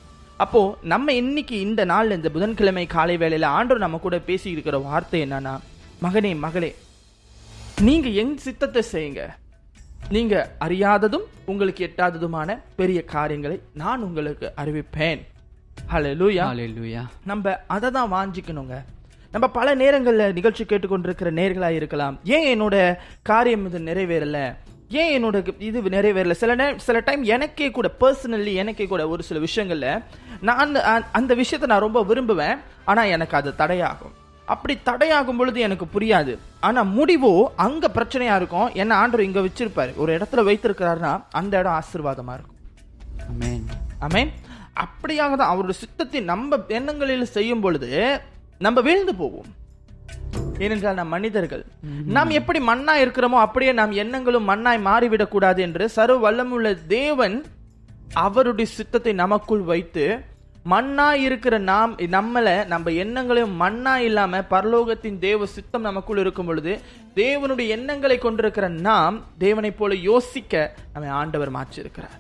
அப்போ 0.44 0.62
நம்ம 0.92 1.12
இன்னைக்கு 1.12 1.60
இந்த 1.60 1.84
நாள் 1.92 2.14
இந்த 2.16 2.30
புதன்கிழமை 2.34 2.84
காலை 2.96 3.16
வேளையில் 3.22 3.48
ஆண்டவர் 3.56 3.84
நம்ம 3.84 4.02
கூட 4.04 4.18
பேசி 4.28 4.48
இருக்கிற 4.50 4.78
வார்த்தை 4.78 5.22
என்னன்னா 5.26 5.54
மகனே 6.02 6.34
மகளே 6.44 6.70
நீங்க 7.88 8.08
என் 8.22 8.36
சித்தத்தை 8.36 8.84
செய்யுங்க. 8.92 9.24
நீங்க 10.16 10.34
அறியாததும் 10.66 11.26
உங்களுக்கு 11.44 11.82
எட்டாததுமான 11.86 12.58
பெரிய 12.76 13.00
காரியங்களை 13.16 13.60
நான் 13.82 14.02
உங்களுக்கு 14.02 14.52
அறிவிப்பேன். 14.62 15.22
ஹalleluya 15.92 16.46
ஹalleluya 16.46 17.02
நம்ம 17.24 17.56
அதை 17.66 17.90
தான் 17.90 18.12
வாஞ்சிக்கணுங்க. 18.12 18.84
நம்ம 19.32 19.48
பல 19.48 19.76
நேரங்கள்ல 19.76 20.32
நிகழ்ச்சி 20.32 20.64
கேட்டுக்கொண்டிருக்கிற 20.64 21.30
நேர்களா 21.32 21.68
இருக்கலாம். 21.68 22.18
ஏன் 22.24 22.60
என்னோட 22.60 22.96
காரியம் 23.22 23.66
இது 23.66 23.78
நிறைவேறல? 23.78 24.56
ஏன் 24.88 25.24
என்னோட 25.24 25.54
இது 25.58 25.82
நிறைவேறல? 25.82 26.30
சில 26.30 26.54
நே 26.54 26.72
சில 26.76 27.00
டைம் 27.00 27.22
எனக்கே 27.22 27.70
கூட 27.70 27.90
பர்சனலி 28.00 28.54
எனக்கே 28.54 28.86
கூட 28.86 29.08
ஒரு 29.08 29.22
சில 29.22 29.40
விஷயங்கள்ல 29.40 30.02
நான் 30.40 30.74
அந்த- 31.12 31.34
விஷயத்தை 31.34 31.78
நான் 31.78 31.92
ரொம்ப 31.92 32.14
விரும்புவேன். 32.14 32.58
ஆனா 32.84 33.02
எனக்கு 33.02 33.36
அது 33.36 33.54
தடையாகும். 33.58 34.12
அப்படி 34.44 34.78
தடையாகும் 34.86 35.36
பொழுது 35.36 35.60
எனக்கு 35.60 36.00
புரியாது. 36.00 36.38
ஆனா 36.60 36.84
முடிவோ 36.84 37.44
அங்க 37.56 37.88
பிரச்சனையா 37.94 38.36
இருக்கும். 38.36 38.70
என்ன 38.74 38.94
ஆண்டவர் 38.94 39.26
இங்க 39.26 39.40
வச்சிருப்பாரு. 39.40 39.94
ஒரு 39.94 40.16
இடத்துல 40.16 40.44
வைத்திருக்கிறாருன்னா 40.44 41.22
அந்த 41.30 41.58
இடம் 41.58 41.72
ஆசீர்வாதமா 41.72 42.34
இருக்கும். 42.34 42.56
ஆமென் 43.28 43.66
ஆமென் 43.98 44.30
அப்படியாக 44.82 45.36
தான் 45.36 45.52
அவருடைய 45.52 45.80
சித்தத்தை 45.80 46.20
நம்ம 46.20 46.58
எண்ணங்களில் 46.68 47.32
செய்யும் 47.36 47.60
பொழுது 47.60 48.20
நம்ம 48.58 48.80
வீழ்ந்து 48.80 49.14
போவோம். 49.14 49.50
ஏனென்றால் 50.58 50.94
நாம் 50.94 51.08
மனிதர்கள். 51.08 51.64
நாம் 52.16 52.30
எப்படி 52.30 52.58
மண்ணா 52.58 52.94
இருக்கிறோமோ 53.04 53.38
அப்படியே 53.44 53.72
நாம் 53.72 53.92
எண்ணங்களும் 54.02 54.48
மண்ணாய் 54.48 54.86
மாறிவிடக் 54.86 55.32
கூடாது 55.34 55.62
என்று 55.62 55.88
சர்வ 55.88 56.16
வல்லமுள்ள 56.24 56.86
தேவன் 56.86 57.44
அவருடைய 58.14 58.70
சித்தத்தை 58.72 59.12
நமக்குள் 59.12 59.60
வைத்து 59.60 60.04
மண்ணா 60.70 61.10
இருக்கிற 61.26 61.58
நாம் 61.58 61.92
நம்மள 61.98 62.66
நம்ம 62.66 62.90
எண்ணங்களையும் 62.90 63.54
மண்ணா 63.60 63.94
இல்லாம 63.96 64.40
பரலோகத்தின் 64.50 65.18
தேவ 65.18 65.46
சித்தம் 65.46 65.80
நமக்குள் 65.80 66.18
இருக்கும் 66.18 66.46
பொழுது 66.46 66.80
தேவனுடைய 67.14 67.66
எண்ணங்களை 67.68 68.18
கொண்டிருக்கிற 68.18 68.68
நாம் 68.68 69.22
தேவனைப் 69.38 69.78
போல 69.78 69.94
யோசிக்க 69.94 70.74
நம்மை 70.92 71.10
ஆண்டவர் 71.10 71.52
மாற்றிருக்கிறார் 71.52 72.16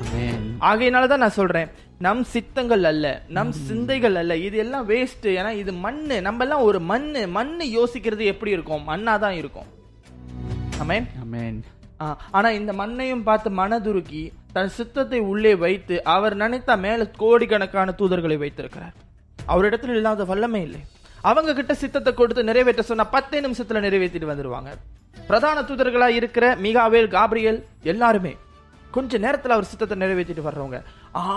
ஆமென் 0.00 0.42
ஆகையினால 0.60 1.06
தான் 1.06 1.18
நான் 1.18 1.38
சொல்றேன். 1.40 1.70
நம் 1.98 2.24
சித்தங்கள் 2.24 2.84
அல்ல 2.84 3.22
நம் 3.28 3.52
சிந்தைகள் 3.52 4.14
அல்ல. 4.14 4.36
இது 4.36 4.56
எல்லாம் 4.58 4.88
வேஸ்ட் 4.88 5.22
ஏன்னா 5.22 5.50
இது 5.50 5.72
மண்ணு. 5.72 6.20
நம்ம 6.20 6.42
எல்லாம் 6.42 6.60
ஒரு 6.60 6.80
மண்ணு. 6.80 7.28
மண்ணு 7.28 7.64
யோசிக்கிறது 7.64 8.24
எப்படி 8.24 8.50
இருக்கும்? 8.50 8.88
மண்ணா 8.88 9.18
தான் 9.18 9.32
இருக்கும். 9.32 9.64
ஆமென் 10.78 11.64
ஆ, 12.00 12.18
ஆனா 12.30 12.50
இந்த 12.50 12.72
மண்ணையும் 12.72 13.22
பார்த்து 13.22 13.50
மனதுருக்கி 13.50 14.30
தன் 14.52 14.68
சித்தத்தை 14.68 15.18
உள்ளே 15.18 15.54
வைத்து 15.54 16.04
அவர் 16.04 16.34
நினைத்த 16.34 16.76
மேல 16.76 17.06
கோடிக்கணக்கான 17.06 17.94
தூதர்களை 17.98 18.36
வைத்திருக்கிறார். 18.36 18.94
அவரிடத்துல 19.48 19.88
இல்லாத 19.88 20.24
வல்லமை 20.24 20.62
இல்லை. 20.62 20.80
அவங்க 21.20 21.54
கிட்ட 21.54 21.74
சித்தத்தை 21.74 22.14
கொடுத்து 22.14 22.44
நிறைவேற்ற 22.44 22.82
சொன்னா 22.82 23.04
பத்தே 23.04 23.40
நிமிஷத்துல 23.40 23.80
நிறைவேற்றிட்டு 23.86 24.30
வந்துருவாங்க. 24.32 24.68
பிரதான 25.26 25.60
தூதர்களா 25.60 26.06
இருக்கிற 26.06 26.56
மிகாவேல் 26.56 27.08
காப்ரியல் 27.08 27.64
எல்லாருமே 27.82 28.36
கொஞ்ச 28.96 29.18
நேரத்தில் 29.24 29.54
அவர் 29.56 29.68
சித்தத்தை 29.70 29.96
நிறைவேற்றிட்டு 30.02 30.46
வர்றவங்க. 30.48 30.78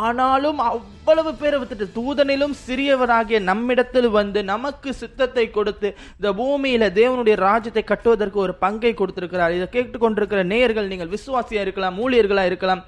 ஆனாலும் 0.02 0.60
அவ்வளவு 0.70 1.32
பேரை 1.42 1.58
வித்துட்டு 1.62 1.88
தூதனிலும் 1.98 2.56
சிறியவராகிய 2.66 3.40
நம்மிடத்தில் 3.50 4.10
வந்து 4.20 4.40
நமக்கு 4.54 4.90
சித்தத்தை 5.02 5.46
கொடுத்து 5.58 5.90
இந்த 6.18 6.32
பூமியில 6.40 6.90
தேவனுடைய 7.00 7.36
ராஜ்யத்தை 7.48 7.84
கட்டுவதற்கு 7.92 8.40
ஒரு 8.46 8.56
பங்கை 8.64 8.94
கொடுத்திருக்கிறார். 8.94 9.56
இதை 9.60 9.68
கேட்டுக்கொண்டிருக்கிற 9.76 10.44
நேயர்கள் 10.54 10.92
நீங்கள் 10.94 11.14
விசுவாசியா 11.16 11.64
இருக்கலாம் 11.68 12.00
ஊழியர்களா 12.06 12.46
இருக்கலாம் 12.52 12.84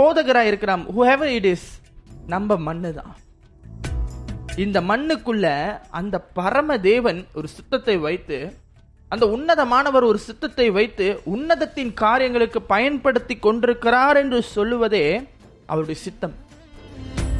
போதகரா 0.00 0.44
இருக்கலாம் 0.50 0.84
whoever 0.96 1.28
இட் 1.38 1.50
இஸ் 1.54 1.68
நம்ம 2.34 2.56
மண்ணு 2.68 2.90
தான். 3.00 3.14
இந்த 4.64 4.78
மண்ணுக்குள்ள 4.90 5.46
அந்த 5.98 6.16
பரம 6.38 6.78
தேவன் 6.86 7.20
ஒரு 7.38 7.48
சித்தத்தை 7.56 7.94
வைத்து 8.06 8.38
அந்த 9.12 9.26
உன்னதமானவர் 9.26 10.04
ஒரு 10.04 10.18
சித்தத்தை 10.18 10.70
வைத்து 10.70 11.06
உன்னதத்தின் 11.34 11.92
காரியங்களுக்கு 11.94 12.62
பயன்படுத்தி 12.62 13.34
கொண்டிருக்கிறார் 13.38 14.16
என்று 14.16 14.38
சொல்லுவதே 14.56 15.04
அவருடைய 15.66 15.98
சித்தம். 16.00 16.34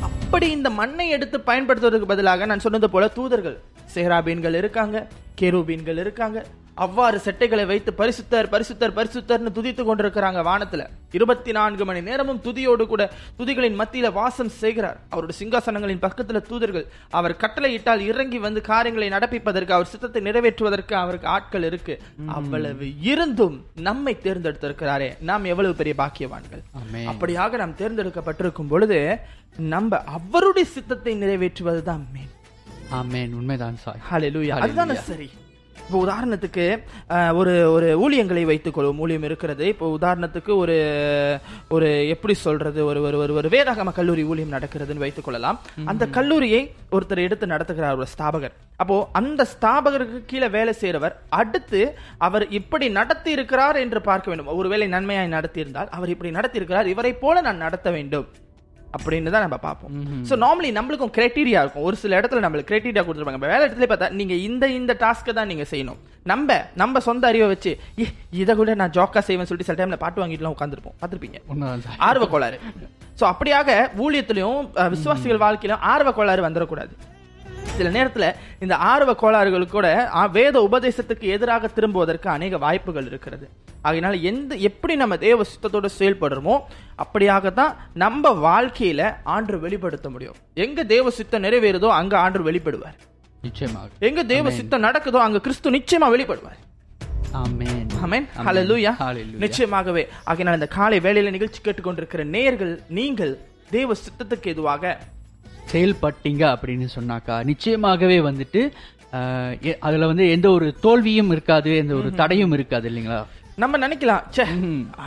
அப்படி 0.09 0.51
இந்த 0.51 0.71
மண்ணை 0.71 1.09
எடுத்து 1.09 1.41
பயன்படுத்துவதற்கு 1.41 2.07
பதிலாக 2.07 2.47
நான் 2.47 2.65
சொன்னது 2.67 2.91
போல 2.91 3.09
தூதர்கள் 3.09 3.59
சேராபீன்கள் 3.95 4.55
இருக்காங்க 4.55 4.97
கேரூபீன்கள் 5.41 6.01
இருக்காங்க 6.05 6.39
அவ்வாறு 6.85 7.19
செட்டைகளை 7.25 7.67
வைத்து 7.67 7.91
பரிசுத்தர் 7.99 8.49
பரிசுத்தர் 8.55 8.95
பரிசுத்தர்னு 8.99 9.51
துதித்து 9.59 9.83
கொண்டிருக்கிறாங்க 9.83 10.41
வானத்துல. 10.49 10.83
இருபத்தி 11.12 11.53
நான்கு 11.53 11.85
மணி 11.85 12.01
நேரமும் 12.01 12.41
துதியோடு 12.45 12.87
கூட 12.87 13.03
துதிகளின் 13.38 13.79
மத்தியில 13.81 14.12
வாசம் 14.12 14.49
செய்கிறார். 14.49 14.99
அவருடைய 15.09 15.37
சிங்காசனங்களின் 15.41 16.03
பக்கத்துல 16.05 16.41
தூதர்கள் 16.43 16.87
அவர் 17.11 17.35
கட்டளையிட்டால் 17.37 17.99
இறங்கி 17.99 18.38
வந்து 18.38 18.61
காரியங்களை 18.61 19.09
நடப்பிப்பதற்கு 19.09 19.71
அவர் 19.71 19.87
சித்தத்தை 19.87 20.23
நிறைவேற்றுவதற்கு 20.23 20.95
அவருக்கு 20.95 21.27
ஆட்கள் 21.27 21.62
இருக்கு. 21.62 21.97
அவ்வளவு 22.27 22.87
இருந்தும் 23.01 23.57
நம்மை 23.75 24.14
தேர்ந்தெடுத்திருக்கிறாரே. 24.23 25.11
நாம் 25.21 25.45
எவ்வளவு 25.45 25.75
பெரிய 25.75 25.95
பாக்கியவான்கள். 25.99 26.62
அப்படியாக 27.12 27.57
நாம் 27.57 27.77
தேர்ந்தெடுக்கப்பட்டிருக்கும் 27.77 28.69
பொழுது 28.69 29.01
நம்ம 29.57 30.01
அவருடைய 30.17 30.69
சித்தத்தை 30.69 31.14
நிறைவேற்றுவதுதான் 31.23 32.07
மேன் 32.14 32.33
ஆமென். 32.91 33.33
உண்மைதான் 33.33 33.77
சாய். 33.77 34.01
ஹalleluya 34.11 34.57
அதுதானே 34.64 34.95
சரி. 35.11 35.29
இப்போ 35.88 36.01
உதாரணத்துக்கு 36.07 36.64
ஒரு 37.40 37.53
ஒரு 37.74 37.87
ஊழியங்களை 38.05 38.42
வைத்துக்கொள்வோம் 38.51 38.98
ஊழியம் 39.05 39.27
இருக்கிறது. 39.29 39.64
இப்போ 39.72 39.87
உதாரணத்துக்கு 39.98 40.53
ஒரு 40.62 40.74
ஒரு 41.74 41.88
எப்படி 42.14 42.35
சொல்றது 42.46 42.81
ஒரு 42.88 43.01
ஒரு 43.09 43.16
ஒரு 43.24 43.33
ஒரு 43.40 43.48
வேதாகம 43.55 43.92
கல்லூரி 43.98 44.22
ஊழியம் 44.31 44.55
நடக்கிறதுன்னு 44.57 45.05
வைத்துக்கொள்ளலாம் 45.05 45.59
அந்த 45.90 46.07
கல்லூரியை 46.16 46.61
ஒருத்தர் 46.96 47.24
எடுத்து 47.27 47.46
நடத்துகிறார் 47.55 48.01
ஒரு 48.01 48.09
ஸ்தாபகர். 48.14 48.55
அப்போ 48.83 48.96
அந்த 49.20 49.46
ஸ்தாபகருக்கு 49.53 50.20
கீழே 50.33 50.51
வேலை 50.57 50.74
செய்கிறவர் 50.83 51.16
அடுத்து 51.40 51.81
அவர் 52.29 52.44
இப்படி 52.59 52.88
நடத்தி 52.98 53.31
இருக்கிறார் 53.37 53.79
என்று 53.85 54.03
பார்க்க 54.11 54.33
வேண்டும். 54.33 54.51
ஒருவேளை 54.62 54.88
நன்மையாய் 54.96 55.35
நடத்தி 55.37 55.64
இருந்தால் 55.64 55.90
அவர் 55.98 56.12
இப்படி 56.16 56.33
நடத்தி 56.38 56.61
இருக்கிறார் 56.62 56.92
இவரை 56.94 57.14
போல 57.24 57.40
நான் 57.48 57.64
நடத்த 57.66 57.90
வேண்டும். 57.96 58.29
அப்படின்னு 58.96 59.33
தான் 59.35 59.44
நம்ம 59.44 59.57
பார்ப்போம். 59.64 59.92
ஸோ 60.29 60.35
நார்மலி 60.44 60.70
நம்மளுக்கும் 60.79 61.12
கிரைட்டீரியா 61.16 61.61
இருக்கும். 61.64 61.85
ஒரு 61.88 61.96
சில 62.03 62.20
இடத்துல 62.20 62.42
நம்மளுக்கு 62.44 62.70
கிரைட்டீரியா 62.70 63.03
கொடுத்துருப்பாங்க. 63.05 63.40
இப்ப 63.40 63.51
வேலை 63.53 63.62
இடத்துல 63.66 63.88
பார்த்தா 63.90 64.09
நீங்க 64.20 64.35
இந்த 64.48 64.64
இந்த 64.79 64.92
டாஸ்க்கை 65.03 65.35
தான் 65.38 65.51
நீங்க 65.53 65.66
செய்யணும். 65.72 65.98
நம்ம 66.33 66.48
நம்ம 66.83 67.01
சொந்த 67.09 67.24
அறிவை 67.31 67.48
வச்சு 67.53 67.72
"ஏ, 68.03 68.07
இதை 68.42 68.55
கூட 68.61 68.74
நான் 68.83 68.94
ஜாக்கா 68.98 69.22
செய்வேன் 69.29 69.48
சொல்லிட்டு 69.51 69.70
சில 69.70 69.79
டைம்ல 69.81 69.98
பாட்டு 70.05 70.22
வாங்கிட்டுலாம் 70.22 70.57
உட்காந்துருப்போம் 70.57 70.96
பார்த்துருப்பீங்க. 71.01 71.38
ஆர்வ 72.09 72.27
கோளாறு 72.35 72.59
ஸோ 73.20 73.27
அப்படியாக 73.33 73.70
ஊழியத்திலையும் 74.05 74.59
விசுவாசிகள் 74.94 75.44
வாழ்க்கையிலும் 75.44 75.85
ஆர்வ 75.92 76.11
கோளாறு 76.18 76.42
வந்துடக்கூடாது 76.46 76.92
சில 77.79 77.91
நேரத்துல 77.97 78.27
இந்த 78.64 78.75
ஆர்வ 78.93 79.11
கோளாறுகள் 79.23 79.73
கூட 79.77 79.87
வேத 80.37 80.57
உபதேசத்துக்கு 80.69 81.27
எதிராக 81.37 81.71
திரும்புவதற்கு 81.77 82.29
அநேக 82.37 82.59
வாய்ப்புகள் 82.67 83.09
இருக்கிறது. 83.11 83.47
ஆகையினால 83.85 84.14
எந்த 84.31 84.53
எப்படி 84.69 84.95
நம்ம 85.03 85.17
தேவ 85.27 85.45
சுத்தத்தோட 85.51 85.88
செயல்படுறோமோ 85.99 86.57
அப்படியாகத்தான் 87.05 87.75
நம்ம 88.05 88.33
வாழ்க்கையில 88.47 89.03
ஆண்டு 89.35 89.61
வெளிப்படுத்த 89.67 90.09
முடியும். 90.14 90.38
எங்க 90.64 90.85
தேவ 90.95 91.11
சித்தம் 91.19 91.45
நிறைவேறுதோ 91.47 91.91
அங்க 92.01 92.14
ஆண்டு 92.25 92.41
வெளிப்படுவார். 92.51 92.97
நிச்சயமாக. 93.43 93.88
எங்க 94.09 94.21
தேவ 94.33 94.51
சித்தம் 94.61 94.87
நடக்குதோ 94.87 95.21
அங்க 95.27 95.41
கிறிஸ்து 95.45 95.71
நிச்சயமா 95.77 96.09
வெளிப்படுவார். 96.14 96.59
நிச்சயமாகவே. 99.45 100.03
ஆகையினால் 100.29 100.59
இந்த 100.61 100.69
காலை 100.77 100.99
வேளையில 101.07 101.31
நிகழ்ச்சி 101.37 101.61
கேட்டுக்கொண்டிருக்கிற 101.64 102.23
நேர்கள் 102.37 102.75
நீங்கள் 102.99 103.33
தேவ 103.77 103.95
சித்தத்துக்கு 104.03 104.49
எதுவாக 104.55 104.93
செயல்பட்டீங்க 105.73 106.45
அப்படின்னு 106.55 106.87
சொன்னாக்கா 106.97 107.37
நிச்சயமாகவே 107.51 108.19
வந்துட்டு 108.29 108.63
அதுல 109.87 110.09
வந்து 110.11 110.25
எந்த 110.37 110.47
ஒரு 110.57 110.67
தோல்வியும் 110.85 111.31
இருக்காது 111.35 111.71
எந்த 111.83 111.93
ஒரு 112.01 112.09
தடையும் 112.21 112.55
இருக்காது 112.57 112.87
இல்லைங்களா? 112.91 113.21
நம்ம 113.63 113.79
நினைக்கலாம். 113.85 114.25
ச்சே 114.35 114.45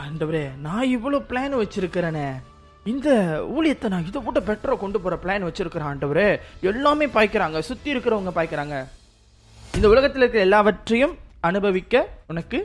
ஆண்டவரே 0.00 0.44
நான் 0.66 0.90
இவ்வளவு 0.94 1.28
பிளான் 1.28 1.54
வச்சிருக்கிறேனே. 1.60 2.26
இந்த 2.92 3.08
ஊழியத்தை 3.56 3.88
நான் 3.92 4.06
இதை 4.08 4.20
விட 4.26 4.40
பெட்டரா 4.48 4.74
கொண்டு 4.82 4.98
போற 5.00 5.16
பிளான் 5.24 5.46
வச்சிருக்கிறேன் 5.48 5.90
ஆண்டவரே. 5.90 6.26
எல்லாமே 6.70 7.06
பாய்க்கிறாங்க 7.16 7.58
சுத்தி 7.68 7.94
இருக்கிறவங்க 7.94 8.32
பாய்க்கிறாங்க. 8.38 8.76
இந்த 9.76 9.86
உலகத்தில் 9.92 10.22
இருக்கிற 10.22 10.44
எல்லாவற்றையும் 10.48 11.14
அனுபவிக்க 11.48 12.04
உனக்கு 12.32 12.58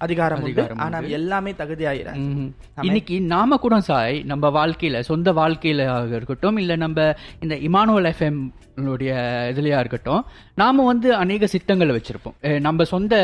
அதிகாரம் 0.00 0.42
ஆனால் 0.78 1.06
எல்லாமே 1.10 1.50
தகுதியாயிர 1.52 2.08
ம்ஹும். 2.20 2.50
இன்னைக்கு 2.80 3.20
நாம 3.28 3.56
கூட 3.56 3.80
சாய் 3.80 4.22
நம்ம 4.24 4.50
வாழ்க்கையில 4.50 5.00
சொந்த 5.02 5.32
வாழ்க்கையில 5.32 5.84
இருக்கட்டும் 6.10 6.56
இல்ல 6.56 6.76
நம்ம 6.76 6.98
இந்த 7.40 7.54
இமானுவல் 7.68 8.10
எஃப்எம் 8.12 8.40
இதுலயா 9.50 9.78
இருக்கட்டும் 9.78 10.22
நாம 10.54 10.84
வந்து 10.84 11.08
அநேக 11.16 11.46
சித்தங்களை 11.46 11.94
வச்சிருப்போம். 11.96 12.36
நம்ம 12.60 12.84
சிந்தை 12.84 13.20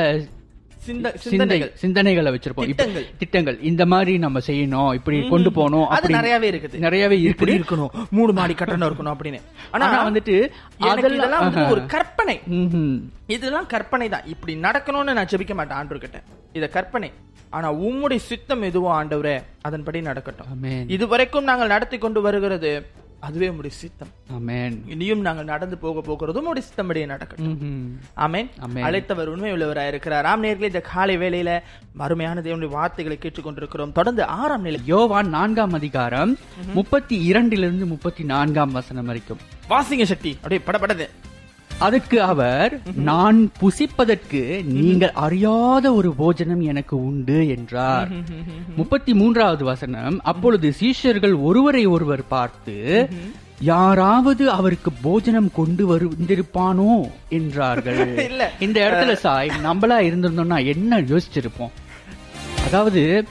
சிந்தனைகள். 1.25 1.71
சிந்தனைகளை 1.83 2.31
வச்சிருப்போம். 2.35 2.71
திட்டங்கள். 2.73 3.07
திட்டங்கள். 3.23 3.59
இந்த 3.71 3.83
மாதிரி 3.93 4.15
நம்ம 4.25 4.39
செய்யணும் 4.49 4.91
இப்படி 4.99 5.19
கொண்டு 5.35 5.53
போகணும் 5.59 5.87
அது 5.97 6.09
நிறையவே 6.19 6.49
இருக்குது. 6.51 6.79
நிறையவே 6.87 7.19
இப்படி 7.31 7.55
இருக்கணும். 7.59 7.93
மூணு 8.19 8.33
மாடி 8.39 8.55
கட்டணம் 8.55 8.91
இருக்கணும் 8.91 9.15
அப்படின்னு. 9.15 9.41
ஆனா 9.71 9.87
வந்துட்டு 10.09 10.37
அதெல்லாம் 10.93 11.47
வந்து 11.47 11.65
ஒரு 11.75 11.85
கற்பனை. 11.95 12.37
இதெல்லாம் 13.37 13.71
கற்பனை 13.75 14.09
தான். 14.17 14.27
இப்படி 14.35 14.55
நடக்கணும்னு 14.67 15.17
நான் 15.19 15.31
ஜெபிக்க 15.33 15.55
மாட்டேன் 15.61 15.79
ஆண்டவர் 15.81 16.05
கிட்ட 16.05 16.21
இத 16.59 16.69
கற்பனை. 16.77 17.11
ஆனா 17.57 17.69
உம்முடைய 17.87 18.21
சித்தம் 18.31 18.63
எதுவோ 18.69 18.89
ஆண்டவரே 19.01 19.35
அதன்படி 19.69 19.99
நடக்கட்டும். 20.11 20.49
ஆமென். 20.55 20.87
இதுவரைக்கும் 20.97 21.49
நாங்கள் 21.51 21.73
நடத்தி 21.75 21.99
கொண்டு 22.05 22.21
வருகிறது 22.27 22.71
அதுவே 23.27 23.49
உம்முடைய 23.49 23.75
சித்தம். 23.83 24.13
ஆமென் 24.35 24.75
இனியும் 24.87 25.21
நாங்கள் 25.21 25.45
நடந்து 25.45 25.77
போக 25.79 26.01
போகிறதும் 26.07 26.43
உம்முடைய 26.43 26.63
சித்தம்படியே 26.69 27.07
நடக்கட்டும். 27.07 28.01
ஆமென். 28.15 28.49
அழைத்தவர் 28.75 29.33
உண்மை 29.35 29.53
உள்ளவராக 29.53 29.89
இருக்கிறார். 29.89 30.25
ஆம் 30.25 30.45
நேர்களே 30.45 30.69
இந்த 30.71 30.81
காலை 30.81 31.19
வேளையில 31.19 31.61
அருமையான 31.97 32.41
தேவனுடைய 32.41 32.69
வார்த்தைகளை 32.69 33.19
கேட்டுக்கொண்டிருக்கிறோம். 33.21 33.93
தொடர்ந்து 33.93 34.25
ஆறாம் 34.41 34.63
நிலை. 34.63 34.81
யோவான் 34.85 35.29
நான்காம் 35.29 35.73
அதிகாரம் 35.73 36.37
முப்பத்தி 36.75 37.17
இரண்டிலிருந்து 37.33 37.87
முப்பத்தி 37.87 38.25
நான்காம் 38.25 38.77
வசனம் 38.79 39.09
வரைக்கும். 39.11 39.41
வாசிங்க 39.71 40.05
சக்தி. 40.13 40.33
அப்படியே 40.35 40.61
படபடது 40.67 41.07
அதற்கு 41.79 42.23
அவர் 42.23 42.81
நான் 42.95 43.51
புசிப்பதற்கு 43.61 44.65
நீங்கள் 44.65 45.11
அறியாத 45.11 45.95
ஒரு 45.95 46.13
போஜனம் 46.13 46.61
எனக்கு 46.61 47.05
உண்டு 47.05 47.49
என்றார். 47.49 48.09
முப்பத்தி 48.77 49.15
மூன்றாவது 49.15 49.65
வசனம் 49.65 50.21
அப்பொழுது 50.23 50.75
சீஷர்கள் 50.81 51.41
ஒருவரை 51.41 51.87
ஒருவர் 51.87 52.29
பார்த்து 52.29 53.09
யாராவது 53.61 54.51
அவருக்கு 54.51 54.93
போஜனம் 54.93 55.53
கொண்டு 55.53 55.99
வந்திருப்பானோ? 55.99 57.09
என்றார்கள். 57.29 58.29
இந்த 58.61 58.81
இடத்துல 58.81 59.13
சாய் 59.13 59.51
நம்மளா 59.65 59.99
இருந்திருந்தோம்னா 59.99 60.67
என்ன 60.67 61.01
யோசிச்சிருப்போம்? 61.01 61.75
அதாவது 62.67 63.27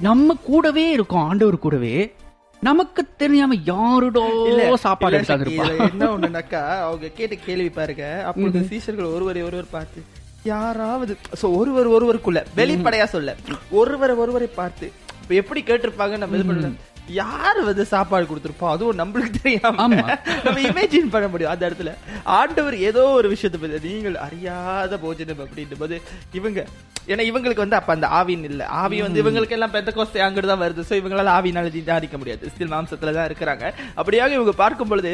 நம்ம 0.00 0.34
கூடவே 0.34 0.90
இருக்கோம் 0.90 1.28
ஆண்டவர் 1.28 1.58
கூடவே. 1.58 2.14
நமக்கு 2.62 3.02
தெரியாம 3.16 3.54
யாருடோ 3.64 4.22
சாப்பாடு 4.76 5.18
இதுல 5.18 5.76
என்ன 5.88 6.04
ஒண்ணுனாக்கா 6.14 6.60
அவங்க 6.80 7.08
கேட்ட 7.10 7.34
கேள்வி 7.46 7.70
பாருங்க. 7.70 8.04
அப்பொழுது 8.22 8.60
சீஷர்கள் 8.70 9.12
ஒருவரை 9.12 9.42
ஒருவர் 9.42 9.66
பார்த்து 9.70 10.00
யாராவது 10.44 11.12
சோ 11.42 11.48
ஒருவர் 11.56 11.88
ஒருவருக்குள்ள 11.88 12.40
வெளிப்படையா 12.56 13.04
சொல்ல 13.06 13.34
ஒருவர் 13.70 14.14
ஒருவரை 14.14 14.48
பார்த்து 14.54 14.86
இப்ப 15.22 15.34
எப்படி 15.34 15.60
கேட்டிருப்பாங்க 15.62 16.16
நம்ம 16.18 16.36
இது 16.36 16.48
பண்ணல 16.50 16.70
யாரு 17.20 17.60
வந்து 17.68 17.84
சாப்பாடு 17.92 18.24
கொடுத்திருப்போம் 18.30 18.72
அதுவும் 18.74 18.98
நம்மளுக்கு 19.00 19.40
தெரியாம. 19.42 19.86
நம்ம 20.46 20.58
இமேஜின் 20.68 21.12
பண்ண 21.14 21.26
முடியும். 21.32 21.52
அந்த 21.54 21.64
இடத்துல. 21.68 21.92
ஆண்டவர் 22.38 22.76
ஏதோ 22.88 23.02
ஒரு 23.18 23.28
விஷயத்தை 23.34 23.58
பத்தி 23.60 23.92
நீங்கள் 23.96 24.18
அறியாத 24.26 24.98
போஜனம் 25.04 25.42
அப்படின்ற 25.44 25.76
போது 25.82 25.98
இவங்க 26.40 26.60
ஏன்னா 27.12 27.22
இவங்களுக்கு 27.30 27.64
வந்து 27.64 27.78
அப்ப 27.80 27.92
அந்த 27.96 28.08
ஆவின் 28.20 28.46
இல்ல. 28.50 28.62
ஆவி 28.82 28.98
வந்து 29.06 29.22
இவங்களுக்கு 29.22 29.56
எல்லாம் 29.58 29.74
பெத்த 29.76 29.92
கோஸ்தை 29.98 30.22
அங்கிட்டு 30.26 30.50
தான் 30.52 30.64
வருது. 30.64 30.86
சோ 30.90 30.94
இவங்களால 31.00 31.34
ஆவினால 31.38 31.72
தியானிக்க 31.76 32.18
முடியாது. 32.22 32.50
ஸ்டில் 32.54 32.72
மாம்சத்துல 32.74 33.14
தான் 33.18 33.28
இருக்கிறாங்க. 33.30 33.64
அப்படியாக 34.00 34.38
இவங்க 34.38 34.54
பார்க்கும் 34.64 34.92
பொழுது 34.92 35.12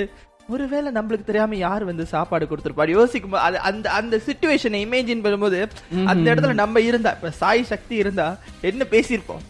ஒருவேளை 0.55 0.90
நம்மளுக்கு 0.96 1.29
தெரியாம 1.31 1.57
யார் 1.66 1.83
வந்து 1.88 2.05
சாப்பாடு 2.12 2.44
கொடுத்திருப்பாரு 2.51 2.90
யோசிக்கும் 2.98 3.35
அது 3.46 3.59
அந்த 3.70 3.87
அந்த 3.98 4.16
சுச்சுவேஷனை 4.27 4.79
இமேஜின் 4.87 5.24
பண்ணும்போது 5.24 5.59
அந்த 6.12 6.27
இடத்துல 6.31 6.55
நம்ம 6.62 6.81
இருந்தா 6.90 7.12
இப்ப 7.16 7.33
சாய் 7.42 7.70
சக்தி 7.72 7.96
இருந்தா 8.03 8.27
என்ன 8.70 8.87
பேசியிருப்போம்? 8.94 9.42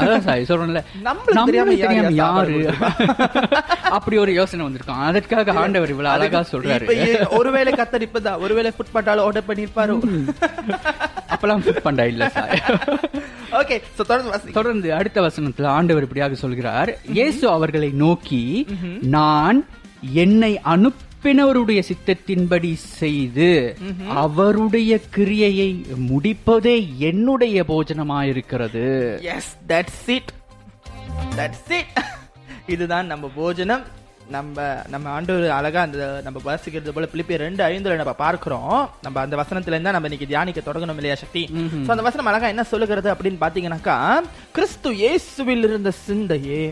அதான் 0.00 0.24
சார் 0.26 0.48
சொல்றேன்ல. 0.50 0.82
நம்மளுக்கு 1.06 1.44
தெரியாம 1.50 1.70
நம்மளுக்கு 1.70 1.86
தெரியாம 1.86 2.12
யார் 2.22 2.50
யாரு? 2.52 2.58
சாப்பாடு 2.72 3.92
அப்படி 3.96 4.16
ஒரு 4.24 4.32
யோசனை 4.38 4.64
வந்திருக்கும். 4.66 5.02
அதற்காக 5.08 5.54
ஆண்டவர் 5.62 5.92
இவ்வளவு 5.94 6.14
அழகா 6.14 6.42
சொல்றாரு. 6.52 6.86
ஒருவேளை 7.40 7.72
கத்தர் 7.80 8.06
இப்பதான் 8.08 8.42
ஒருவேளை 8.46 8.72
ஃபுட் 8.76 8.94
பட்டாலும் 8.96 9.26
ஆர்டர் 9.28 9.48
பண்ணிருப்பாரு 9.50 9.96
அப்பெல்லாம் 11.34 11.64
ஃபிட் 11.64 11.84
பண்ணா 11.86 12.04
இல்ல 12.12 12.28
சார். 12.36 12.54
ஓகே 13.60 13.76
தொடர்ந்து 14.00 14.56
தொடர்ந்து 14.58 14.88
அடுத்த 15.00 15.18
வசனத்துல 15.26 15.68
ஆண்டவர் 15.78 16.06
இப்படியாக 16.06 16.38
சொல்கிறார். 16.44 16.90
இயேசு 17.18 17.44
அவர்களை 17.56 17.90
நோக்கி 18.04 18.42
நான் 19.16 19.60
என்னை 20.24 20.52
அனுப்பினவருடைய 21.18 21.80
சித்தத்தின்படி 21.90 22.74
செய்து 22.74 23.76
அவருடைய 24.22 25.00
கிரியையை 25.16 25.70
முடிப்பதே 26.10 26.74
என்னுடைய 26.98 27.64
போஜனமாயிருக்கிறது. 27.68 28.84
Yes 29.34 29.52
that's 29.68 30.08
it 30.16 30.30
that's 31.36 31.70
it 31.78 31.98
இதுதான் 32.66 33.06
நம்ம 33.06 33.30
போஜனம். 33.36 33.82
நம்ம 34.30 34.64
நம்ம 34.88 35.08
ஆண்டவர் 35.08 35.50
அழகா 35.50 35.80
அந்த 35.80 36.20
நம்ம 36.24 36.38
வாசிக்கிறது 36.48 36.94
போல 36.96 37.08
பிலிப்பியர் 37.12 37.44
ரெண்டு 37.46 37.64
ஐந்துல 37.64 37.98
நம்ம 38.02 38.12
பார்க்கிறோம். 38.12 38.76
நம்ம 39.02 39.20
அந்த 39.20 39.36
வசனத்துல 39.42 39.76
இருந்தா 39.76 39.94
நம்ம 39.96 40.08
இன்னைக்கு 40.10 40.30
தியானிக்க 40.32 40.62
தொடங்கணும் 40.68 41.00
இல்லையா 41.00 41.14
சக்தி? 41.14 41.42
So, 41.54 41.90
அந்த 41.94 42.06
வசனம் 42.08 42.30
அழகா 42.32 42.52
என்ன 42.54 42.62
சொல்லுகிறது 42.74 43.10
அப்படின்னு 43.14 43.42
பாத்தீங்கன்னாக்கா 43.44 43.96
கிறிஸ்து 44.52 44.92
இயேசுவில் 45.02 45.66
இருந்த 45.70 45.92
சிந்தையே 46.06 46.62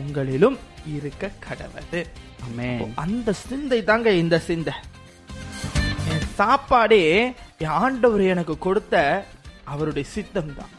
உங்களிலும் 0.00 0.58
இருக்க 0.96 1.30
கடவுது. 1.46 2.00
ஆமென் 2.00 2.31
அந்த 3.04 3.32
சிந்தை 3.46 3.78
தாங்க 3.90 4.08
இந்த 4.22 4.36
சிந்தை. 4.48 4.74
என் 6.12 6.28
சாப்பாடே 6.38 7.02
என் 7.62 7.76
ஆண்டவர் 7.84 8.22
எனக்கு 8.34 8.54
கொடுத்த 8.66 8.94
அவருடைய 9.72 10.06
சித்தம் 10.14 10.54
தான் 10.60 10.72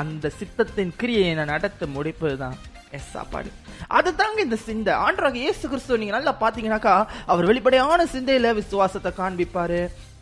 அந்த 0.00 0.26
சித்தத்தின் 0.38 0.92
கிரியை 1.00 1.26
நான் 1.38 1.52
நடத்த 1.54 1.86
முடிப்பது 1.96 2.36
தான் 2.44 2.56
என் 2.96 3.06
சாப்பாடு. 3.12 3.50
அதுதாங்க 3.98 4.38
இந்த 4.46 4.56
சிந்தை. 4.68 4.92
ஆண்டவராக 5.04 5.38
இயேசு 5.42 5.62
கிறிஸ்துவ 5.70 5.98
நீங்க 6.00 6.14
நல்லா 6.16 6.32
பாத்தீங்கன்னாக்கா 6.42 6.94
அவர் 7.32 7.48
வெளிப்படையான 7.50 8.06
சிந்தையில 8.14 8.50
விசுவாசத்தை 8.60 9.12
காண்பிப்பாரு. 9.20 9.80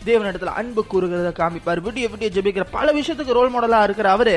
தேவனிடத்துல 0.09 0.53
அன்பு 0.61 0.83
கூறுகிறத 0.93 1.31
காமிப்பாரு 1.41 1.81
விடிய 1.87 2.07
விடிய 2.13 2.29
ஜெபிக்கிற 2.37 2.67
பல 2.77 2.87
விஷயத்துக்கு 2.99 3.39
ரோல் 3.39 3.55
மாடலா 3.55 3.81
இருக்கிற 3.89 4.11
அவரு 4.17 4.37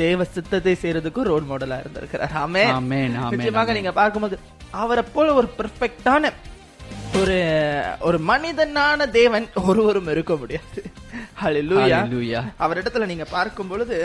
தேவ 0.00 0.24
சித்தத்தை 0.36 0.74
செய்யறதுக்கும் 0.80 1.28
ரோல் 1.32 1.46
மாடலா 1.50 1.76
இருந்திருக்கிறார். 1.82 2.32
ஆமே 2.44 2.64
நிச்சயமாக 3.34 3.74
நீங்க 3.78 3.92
பார்க்கும்போது 4.00 4.38
அவரை 4.70 5.02
போல 5.14 5.32
ஒரு 5.40 5.48
பெர்ஃபெக்டான 5.58 6.32
ஒரு 7.20 7.38
ஒரு 8.08 8.18
மனிதனான 8.28 9.06
தேவன் 9.10 9.46
ஒருவரும் 9.70 10.10
இருக்க 10.14 10.34
முடியாது. 10.36 10.80
அவரிடத்துல 12.64 13.08
நீங்க 13.12 13.24
பார்க்கும் 13.24 13.68
பொழுது 13.68 13.98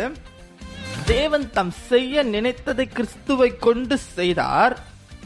தேவன் 1.06 1.46
தம் 1.58 1.74
செய்ய 1.90 2.24
நினைத்ததை 2.24 2.86
கிறிஸ்துவை 2.98 3.50
கொண்டு 3.68 3.98
செய்தார். 3.98 4.76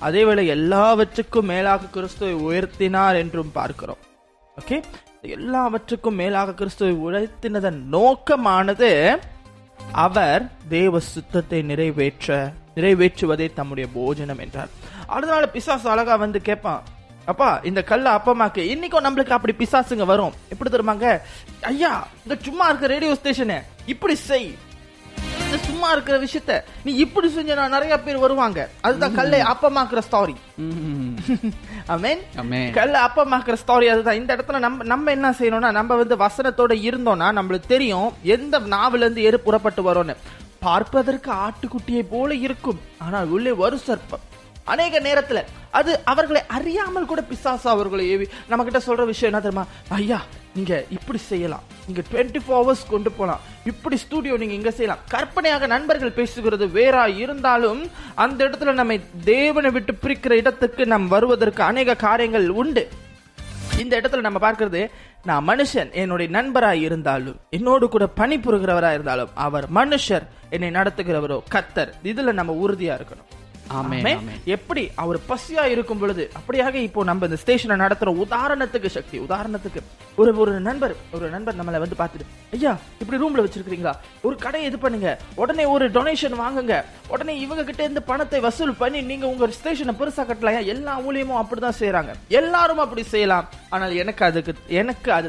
அதேவேளை 0.02 0.46
எல்லாவற்றுக்கும் 0.56 1.50
மேலாக 1.54 1.92
கிறிஸ்துவை 1.96 2.36
உயர்த்தினார் 2.48 3.20
என்றும் 3.24 3.52
பார்க்கிறோம். 3.52 4.02
ஓகே 4.58 4.80
எல்லாவற்றுக்கும் 5.38 6.20
மேலாக 6.22 6.54
கிறிஸ்துவை 6.54 6.96
உயர்த்தினதன் 7.08 7.80
நோக்கமானது 7.96 8.92
அவர் 10.06 10.44
தேவ 10.70 11.00
சுத்தத்தை 11.14 11.62
நிறைவேற்ற 11.62 12.38
நிறைவேற்றுவதே 12.76 13.48
தம்முடைய 13.54 13.90
போஜனம் 13.94 14.44
என்றார். 14.46 14.74
அதனால 15.18 15.50
பிசாசு 15.56 15.90
அழகா 15.90 16.16
வந்து 16.24 16.42
கேட்பான் 16.48 16.82
அப்பா 17.32 17.50
இந்த 17.70 17.82
கல்ல 17.90 18.16
அப்பமாக்கு. 18.18 18.62
இன்னைக்கும் 18.74 19.06
நம்மளுக்கு 19.08 19.36
அப்படி 19.38 19.54
பிசாசுங்க 19.60 20.06
வரும். 20.12 20.34
எப்படி 20.54 20.70
தெரியுமாங்க? 20.72 21.08
ஐயா 21.74 21.92
இந்த 22.24 22.36
சும்மா 22.48 22.66
இருக்க 22.70 22.88
ரேடியோ 22.94 23.14
ஸ்டேஷனு. 23.20 23.60
இப்படி 23.86 24.16
செய். 24.30 24.50
சும்மா 25.68 25.88
இருக்கிற 25.92 26.16
விஷயத்த 26.24 26.56
நீ 26.86 26.92
இப்படி 27.04 27.28
செஞ்சா 27.36 27.68
நிறைய 27.76 27.94
பேர் 28.00 28.18
வருவாங்க. 28.24 28.60
அதுதான் 28.88 29.16
கல்லை 29.20 29.40
அப்பமாக்குற 29.54 30.02
ஸ்டாரி 30.08 30.36
Amen. 31.96 32.20
கல்ல 32.78 32.96
அப்பமாக்குற 33.06 33.56
ஸ்டாரி 33.64 33.88
அதுதான். 33.94 34.20
இந்த 34.22 34.36
இடத்துல 34.36 34.60
நம்ம 34.66 34.84
நம்ம 34.94 35.12
என்ன 35.12 35.32
செய்யணும்னா 35.40 35.72
நம்ம 35.80 35.96
வந்து 36.02 36.18
வசனத்தோட 36.26 36.74
இருந்தோம்னா 36.90 37.30
நம்மளுக்கு 37.40 37.74
தெரியும் 37.76 38.10
எந்த 38.38 38.60
நாவில 38.76 39.06
இருந்து 39.06 39.24
எரு 39.30 39.40
புறப்பட்டு 39.40 39.84
வரும்னு 39.90 40.16
பார்ப்பதற்கு 40.68 41.32
ஆட்டுக்குட்டியை 41.46 42.04
போல 42.10 42.34
இருக்கும். 42.48 42.82
ஆனால் 43.06 43.30
உள்ளே 43.38 43.52
வரும் 43.64 43.88
சர்ப்பம். 43.88 44.26
அநேக 44.74 45.00
நேரத்துல 45.08 45.42
அது 45.80 45.92
அவர்களை 46.12 46.42
அறியாமல் 46.58 47.10
கூட 47.12 47.22
பிசாசு 47.32 47.68
அவர்களை 47.74 48.04
ஏவி 48.14 48.26
நம்ம 48.52 48.64
கிட்ட 48.68 48.80
சொல்ற 48.88 49.04
விஷயம் 49.12 49.32
என்ன 49.32 49.42
தெரியுமா? 49.46 49.66
ஐயா 49.98 50.20
நீங்க 50.56 50.74
இப்படி 50.96 51.20
செய்யலாம். 51.32 51.66
நீங்க 51.88 52.02
டுவெண்ட்டி 52.12 52.40
ஃபோர் 52.44 52.60
ஹவர்ஸ் 52.60 52.86
கொண்டு 52.94 53.10
போகலாம் 53.18 53.44
இப்படி 53.72 53.98
ஸ்டூடியோ 54.04 54.38
நீங்க 54.42 54.56
இங்க 54.60 54.72
செய்யலாம். 54.78 55.04
கற்பனையாக 55.14 55.68
நண்பர்கள் 55.74 56.18
பேசுகிறது 56.20 56.66
வேறா 56.78 57.04
இருந்தாலும் 57.24 57.82
அந்த 58.24 58.40
இடத்துல 58.48 58.74
நம்மை 58.80 58.98
தேவனை 59.34 59.72
விட்டு 59.76 59.96
பிரிக்கிற 60.04 60.34
இடத்துக்கு 60.42 60.86
நாம் 60.94 61.08
வருவதற்கு 61.16 61.64
அநேக 61.72 62.00
காரியங்கள் 62.08 62.48
உண்டு. 62.64 62.84
இந்த 63.84 63.94
இடத்துல 64.02 64.26
நம்ம 64.28 64.40
பார்க்கறது 64.46 64.82
நான் 65.30 65.48
மனுஷன் 65.52 65.90
என்னுடைய 66.02 66.30
நண்பராய் 66.38 66.82
இருந்தாலும் 66.88 67.38
என்னோடு 67.58 67.86
கூட 67.96 68.06
பணிபுரிகிறவரா 68.20 68.92
இருந்தாலும் 68.98 69.34
அவர் 69.48 69.68
மனுஷர் 69.80 70.26
என்னை 70.56 70.72
நடத்துகிறவரோ 70.80 71.38
கத்தர் 71.56 71.92
இதுல 72.12 72.34
நம்ம 72.40 72.56
உறுதியா 72.64 72.96
இருக்கணும். 73.00 73.30
எப்படி 74.56 74.84
அவர் 75.04 75.18
பசியா 75.30 75.64
இருக்கும் 75.74 76.02
பொழுது 76.02 76.24
அப்படியாக 76.40 76.76
இப்போ 76.88 77.04
நம்ம 77.10 77.28
இந்த 77.30 77.38
ஸ்டேஷனை 77.44 77.76
நடத்துற 77.84 78.10
உதாரணத்துக்கு 78.24 78.90
சக்தி 78.96 79.18
உதாரணத்துக்கு. 79.26 79.82
ஒரு 80.22 80.32
ஒரு 80.44 80.54
நண்பர் 80.68 80.96
ஒரு 81.16 81.26
நண்பர் 81.36 81.58
நம்மளை 81.60 81.80
வந்து 81.84 82.00
பார்த்துட்டு 82.02 82.26
ஐயா 82.58 82.74
இப்படி 83.02 83.20
ரூம்ல 83.24 83.44
வச்சிருக்கீங்களா 83.46 83.94
ஒரு 84.28 84.36
கடை 84.46 84.64
இது 84.70 84.80
பண்ணுங்க. 84.86 85.12
உடனே 85.42 85.66
ஒரு 85.76 85.86
டொனேஷன் 85.98 86.38
வாங்குங்க. 86.44 86.76
உடனே 87.14 87.36
இவங்க 87.46 87.64
கிட்ட 87.70 87.82
இருந்து 87.86 88.04
பணத்தை 88.12 88.42
வசூல் 88.48 88.76
பண்ணி 88.82 89.02
நீங்க 89.12 89.28
உங்க 89.34 89.52
ஸ்டேஷனை 89.60 89.96
பெருசா 90.02 90.26
கட்டலாம் 90.32 90.70
எல்லா 90.76 90.96
ஊழியமும் 91.08 91.42
அப்படிதான் 91.42 91.80
செய்யறாங்க 91.82 92.14
எல்லாரும் 92.42 92.84
அப்படி 92.86 93.06
செய்யலாம். 93.14 93.48
ஆனால் 93.70 93.98
எனக்கு 94.04 94.24
அதுக்கு 94.30 94.54
எனக்கு 94.82 95.12
அது 95.18 95.28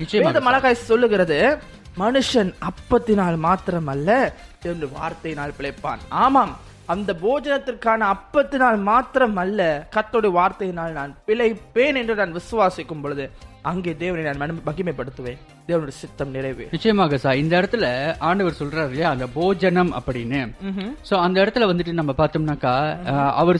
நிச்சயமாக 0.00 0.32
வேதம் 0.32 0.50
அழகாய் 0.50 0.82
சொல்லுகிறது 0.88 1.38
மனுஷன் 2.00 2.50
அப்பத்தினால் 2.68 3.38
மாத்திரமல்ல 3.44 4.10
என்று 4.70 4.86
வார்த்தையினால் 4.96 5.56
பிழைப்பான். 5.58 6.02
ஆமாம். 6.24 6.52
அந்த 6.90 7.14
போஜனத்திற்கான 7.22 8.08
அப்பத்தினால் 8.10 8.82
மாத்திரம் 8.82 9.36
அல்ல 9.36 9.60
கத்தோடைய 9.96 10.32
வார்த்தையினால் 10.34 10.92
நான் 10.92 11.16
பிழைப்பேன் 11.26 11.96
என்று 11.96 12.14
நான் 12.14 12.34
விசுவாசிக்கும் 12.34 13.02
பொழுது 13.02 13.24
அங்கே 13.62 13.96
தேவனை 13.96 14.22
நான் 14.24 14.40
மகிமை- 14.42 14.62
மகிமைப்படுத்துவேன். 14.66 15.40
தேவனுடைய 15.66 15.96
சித்தம் 15.96 16.34
நிறைவே 16.34 16.66
நிச்சயமாக 16.70 17.18
சார் 17.18 17.36
இந்த 17.36 17.60
இடத்துல 17.60 17.86
ஆண்டவர் 18.20 18.56
சொல்றாரு 18.58 18.88
இல்லையா? 18.88 19.10
அந்த 19.10 19.26
போஜனம் 19.28 19.92
அப்படின்னு. 19.94 20.40
சோ 21.10 21.14
அந்த 21.18 21.44
இடத்துல 21.44 21.68
வந்துட்டு 21.68 21.92
நம்ம 21.92 22.14
பார்த்தோம்னாக்கா 22.18 22.74
அவர் 23.34 23.58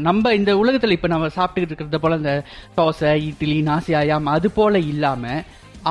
நம்ம 0.00 0.34
இந்த 0.34 0.54
உலகத்துல 0.56 0.90
இப்ப 0.90 1.08
நம்ம 1.08 1.26
சாப்பிட்டுக்கிட்டு 1.36 1.72
இருக்கிறது 1.72 2.00
போல 2.00 2.16
இந்த 2.16 2.34
தோசை 2.76 3.12
இட்லி 3.26 3.62
நாசியாயாம் 3.62 4.28
அது 4.28 4.50
போல 4.50 4.78
இல்லாம 4.88 5.24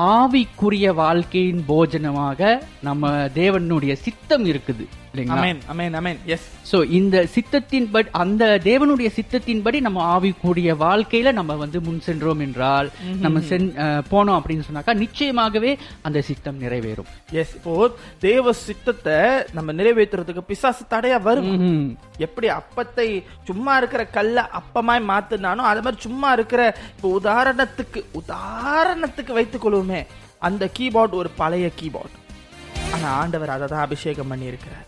ஆவிக்குரிய 0.08 0.94
வாழ்க்கையின் 0.94 1.64
போஜனமாக 1.68 2.40
நம்ம 2.82 3.04
தேவனுடைய 3.34 3.92
சித்தம் 3.98 4.44
இருக்குது. 4.44 4.84
இல்லைங்களா? 5.12 5.36
அமேன் 5.36 5.60
அமேன் 5.72 5.94
அமேன் 6.00 6.18
எஸ் 6.34 6.46
சோ 6.70 6.78
இந்த 6.98 7.16
சித்தத்தின்படி 7.34 8.08
அந்த 8.22 8.44
தேவனுடைய 8.66 9.08
சித்தத்தின்படி 9.18 9.78
நம்ம 9.86 10.00
ஆவிக்கூடிய 10.14 10.74
வாழ்க்கையில 10.82 11.32
நம்ம 11.38 11.56
வந்து 11.62 11.78
முன் 11.86 12.02
சென்றோம் 12.06 12.42
என்றால் 12.46 12.88
நம்ம 13.24 13.40
போனோம் 14.12 14.38
அப்படின்னு 14.38 14.66
சொன்னாக்கா 14.68 14.94
நிச்சயமாகவே 15.04 15.72
அந்த 16.02 16.18
சித்தம் 16.28 16.60
நிறைவேறும். 16.64 17.08
எஸ் 17.40 17.54
இப்போ 17.58 17.74
தேவ 18.26 18.52
சித்தத்தை 18.66 19.16
நம்ம 19.58 19.72
நிறைவேற்றுறதுக்கு 19.72 20.44
பிசாசு 20.50 20.84
தடையா 20.94 21.20
வரும். 21.28 21.50
எப்படி 22.26 22.48
அப்பத்தை 22.58 23.08
சும்மா 23.50 23.74
இருக்கிற 23.80 24.04
கல்ல 24.16 24.48
அப்பமாய் 24.60 25.08
மாத்துனானோ 25.10 25.64
அது 25.72 25.82
மாதிரி 25.86 26.00
சும்மா 26.06 26.30
இருக்கிற 26.38 26.62
இப்போ 26.94 27.10
உதாரணத்துக்கு 27.20 28.02
உதாரணத்துக்கு 28.22 29.32
வைத்துக் 29.38 29.64
கொள்வோமே. 29.64 30.00
அந்த 30.48 30.64
கீபோர்ட் 30.78 31.18
ஒரு 31.20 31.30
பழைய 31.40 31.68
கீபோர்ட் 31.80 32.16
ஆனா 32.94 33.08
ஆண்டவர் 33.22 33.52
அதை 33.54 33.66
தான் 33.68 33.84
அபிஷேகம் 33.86 34.30
பண்ணி 34.32 34.46
இருக்கிறார் 34.50 34.84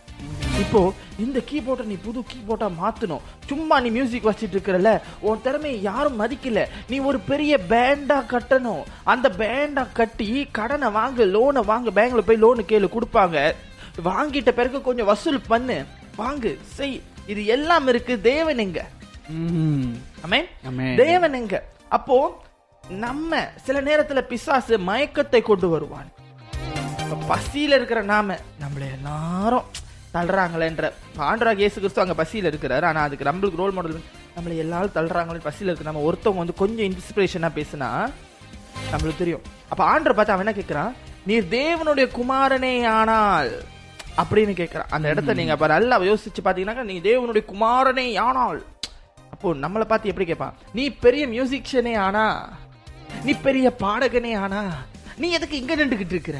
இப்போ 0.59 0.93
இந்த 1.17 1.39
கீபோர்டை 1.51 1.83
நீ 1.83 1.95
புது 1.95 2.19
கீபோர்டா 2.19 2.69
மாத்தணும். 2.81 3.21
சும்மா 3.47 3.79
நீ 3.79 3.89
மியூசிக் 3.89 4.27
வச்சிட்டு 4.27 4.57
இருக்கிறல. 4.57 5.01
உன் 5.19 5.41
திறமையை 5.41 5.81
யாரும் 5.81 6.19
மதிக்கல. 6.19 6.65
நீ 6.89 6.99
ஒரு 6.99 7.19
பெரிய 7.19 7.59
பேண்டா 7.69 8.17
கட்டணும். 8.33 8.83
அந்த 9.03 9.29
பேண்டா 9.37 9.87
கட்டி 9.93 10.47
கடனை 10.51 10.87
வாங்கு 10.87 11.23
லோனை 11.35 11.61
வாங்கு. 11.71 11.91
பேங்க்ல 11.95 12.17
போய் 12.17 12.43
லோனு 12.43 12.63
கேளு 12.71 12.87
கொடுப்பாங்க. 12.87 13.53
வாங்கிட்ட 14.05 14.49
பிறகு 14.49 14.81
கொஞ்சம் 14.81 15.05
வசூல் 15.05 15.41
பண்ணு. 15.41 15.85
வாங்கு 16.17 16.57
செய். 16.63 17.01
இது 17.27 17.45
எல்லாம் 17.45 17.87
இருக்கு 17.87 18.21
தேவன் 18.21 18.57
எங்க. 18.57 18.85
தேவன் 20.95 21.33
எங்க? 21.33 21.55
அப்போ 21.89 22.41
நம்ம 22.89 23.49
சில 23.63 23.81
நேரத்துல 23.81 24.21
பிசாசு 24.21 24.77
மயக்கத்தை 24.77 25.41
கொண்டு 25.41 25.69
வருவான். 25.69 26.09
பசியில 27.29 27.77
இருக்கிற 27.77 28.01
நாம 28.01 28.33
நம்மள 28.33 28.91
எல்லாரும் 28.91 29.63
தள்ளுறாங்களேன்ற. 30.15 30.85
ஆண்டராக 31.29 31.61
இயேசு 31.63 31.77
கிறிஸ்து 31.81 32.03
அங்கே 32.03 32.17
பசியில் 32.21 32.49
இருக்கிறாரு. 32.51 32.85
ஆனால் 32.89 33.05
அதுக்கு 33.07 33.27
நம்மளுக்கு 33.29 33.61
ரோல் 33.61 33.75
மாடல் 33.77 34.01
நம்மளை 34.35 34.55
எல்லாரும் 34.63 34.95
தள்ளுறாங்களே 34.97 35.41
பசியில் 35.47 35.69
இருக்கு. 35.71 35.89
நம்ம 35.89 36.03
ஒருத்தவங்க 36.07 36.41
வந்து 36.43 36.59
கொஞ்சம் 36.63 36.87
இன்ஸ்பிரேஷனாக 36.91 37.57
பேசினா 37.59 37.89
நம்மளுக்கு 38.91 39.21
தெரியும். 39.23 39.45
அப்போ 39.71 39.83
ஆண்டரை 39.91 40.15
பார்த்து 40.17 40.33
அவன் 40.35 40.45
என்ன 40.45 40.55
கேட்குறான் 40.59 40.91
நீர் 41.29 41.47
தேவனுடைய 41.57 42.05
குமாரனே 42.17 42.73
ஆனால் 42.97 43.51
அப்படின்னு 44.21 44.53
கேட்குறான் 44.59 44.91
அந்த 44.95 45.05
இடத்த 45.13 45.33
நீங்கள் 45.39 45.55
அப்போ 45.55 45.67
நல்லா 45.73 45.97
யோசிச்சு 46.09 46.41
பார்த்தீங்கன்னாக்கா 46.43 46.89
நீ 46.91 46.95
தேவனுடைய 47.09 47.43
குமாரனே 47.51 48.05
ஆனால். 48.27 48.61
அப்போ 49.33 49.53
நம்மளை 49.63 49.85
பார்த்து 49.91 50.11
எப்படி 50.11 50.27
கேட்பான்? 50.29 50.57
நீ 50.77 50.83
பெரிய 51.05 51.23
மியூசிஷியனே 51.33 51.93
ஆனா 52.05 52.25
நீ 53.27 53.33
பெரிய 53.47 53.67
பாடகனே 53.83 54.31
ஆனா 54.43 54.61
நீ 55.21 55.27
எதுக்கு 55.37 55.55
இங்க 55.61 55.73
நின்றுகிட்டு 55.79 56.15
இருக்கிற? 56.15 56.39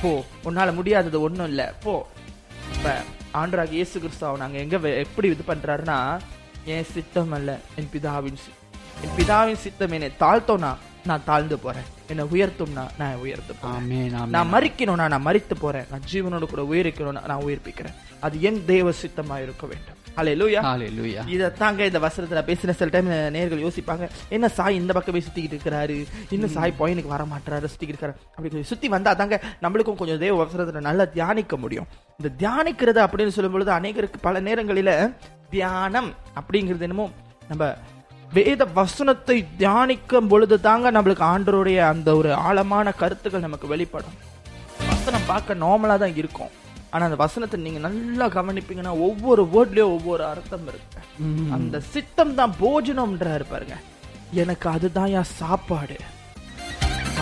போ 0.00 0.10
உன்னால 0.48 0.74
முடியாதது 0.78 1.18
ஒன்றும் 1.26 1.50
இல்லை. 1.52 1.66
போ 1.84 1.92
இப்ப 2.76 2.90
ஆண்டராக 3.40 3.72
இயேசு 3.78 3.96
கிறிஸ்துவ 4.00 4.36
நாங்க 4.42 4.58
எங்க 4.64 4.76
எப்படி 5.04 5.28
இது 5.34 5.44
பண்றாருன்னா 5.48 5.98
என் 6.74 6.88
சித்தம் 6.94 7.32
அல்ல 7.36 7.50
என் 7.80 7.88
பிதாவின் 7.94 8.38
என் 9.04 9.14
பிதாவின் 9.18 9.62
சித்தம் 9.64 9.94
என்னை 9.96 10.10
தாழ்த்தோனா 10.20 10.70
நான் 11.08 11.24
தாழ்ந்து 11.24 11.56
போறேன். 11.64 11.88
என்னை 12.10 12.24
உயர்த்தும்னா 12.34 12.84
நான் 13.00 13.20
உயர்த்து 13.24 13.54
போறேன். 13.54 14.14
நான் 14.36 14.52
மறிக்கணும்னா 14.54 15.06
நான் 15.12 15.26
மறித்து 15.26 15.54
போறேன். 15.60 15.86
நான் 15.90 16.06
ஜீவனோடு 16.12 16.46
கூட 16.52 16.62
உயிரிக்கணும்னா 16.72 17.22
நான் 17.32 17.44
உயிர்ப்பிக்கிறேன். 17.48 17.96
அது 18.20 18.42
என் 18.48 18.60
தேவ 18.72 18.92
சித்தமா 19.02 19.36
இருக்க 19.42 19.66
வேண்டும். 19.72 19.95
அல்லேலூயா 20.20 20.60
ஹalleluya. 20.66 21.22
இத 21.34 21.50
தாங்க 21.60 21.80
இந்த 21.90 22.00
வசனத்துல 22.04 22.40
பேசின 22.48 22.74
சில 22.78 22.88
டைம் 22.94 23.08
நேர்கள் 23.36 23.62
யோசிப்பாங்க 23.64 24.04
என்ன 24.36 24.48
சாய் 24.58 24.78
இந்த 24.80 24.92
பக்கமே 24.98 25.20
சுத்திக்கிட்டு 25.26 25.56
இருக்கிறாரு? 25.56 25.96
இன்னும் 26.34 26.54
சாய் 26.56 26.78
பாயிண்ட்க்கு 26.80 27.14
வர 27.14 27.24
மாட்டாரு 27.32 27.70
சுத்திக்கிட்டு 27.72 27.98
இருக்காரு. 27.98 28.16
அப்படி 28.34 28.48
கொஞ்சம் 28.52 28.70
சுத்தி 28.72 28.88
வந்தா 28.96 29.12
தாங்க 29.20 29.38
நம்மளுக்கும் 29.64 30.00
கொஞ்சம் 30.02 30.22
தேவ 30.24 30.38
வசனத்துல 30.44 30.82
நல்லா 30.88 31.06
தியானிக்க 31.16 31.56
முடியும். 31.64 31.88
இந்த 32.20 32.30
தியானிக்கிறது 32.42 33.02
அப்படின்னு 33.06 33.36
சொல்லும் 33.38 33.56
பொழுது 33.56 33.72
அநேகருக்கு 33.78 34.20
பல 34.28 34.40
நேரங்களில 34.48 34.92
தியானம் 35.54 36.10
அப்படிங்கிறது 36.40 36.86
என்னமோ 36.88 37.08
நம்ம 37.50 37.64
வேத 38.36 38.62
வசனத்தை 38.78 39.36
தியானிக்கும் 39.58 40.30
பொழுது 40.30 40.56
தாங்க 40.68 40.90
நம்மளுக்கு 40.96 41.24
ஆண்டருடைய 41.32 41.78
அந்த 41.92 42.08
ஒரு 42.20 42.30
ஆழமான 42.46 42.92
கருத்துக்கள் 43.02 43.44
நமக்கு 43.44 43.66
வெளிப்படும். 43.74 44.16
வசனம் 44.92 45.28
பார்க்க 45.32 45.62
நார்மலா 45.64 45.96
தான் 46.02 46.16
இருக்கும். 46.22 46.50
ஆனா 46.90 47.04
அந்த 47.08 47.18
வசனத்தை 47.24 47.56
நீங்க 47.60 47.80
நல்லா 47.86 48.26
கவனிப்பீங்கன்னா 48.36 48.92
ஒவ்வொரு 49.06 49.42
வேர்ட்லயும் 49.54 49.94
ஒவ்வொரு 49.96 50.24
அர்த்தம் 50.24 50.68
இருக்கு. 50.70 51.00
அந்த 51.56 51.80
சித்தம் 51.94 52.34
தான் 52.40 52.54
போஜனம்ன்றாரு 52.62 53.46
பாருங்க. 53.52 53.76
எனக்கு 54.42 54.66
அதுதான் 54.74 55.12
என் 55.18 55.32
சாப்பாடு. 55.40 55.96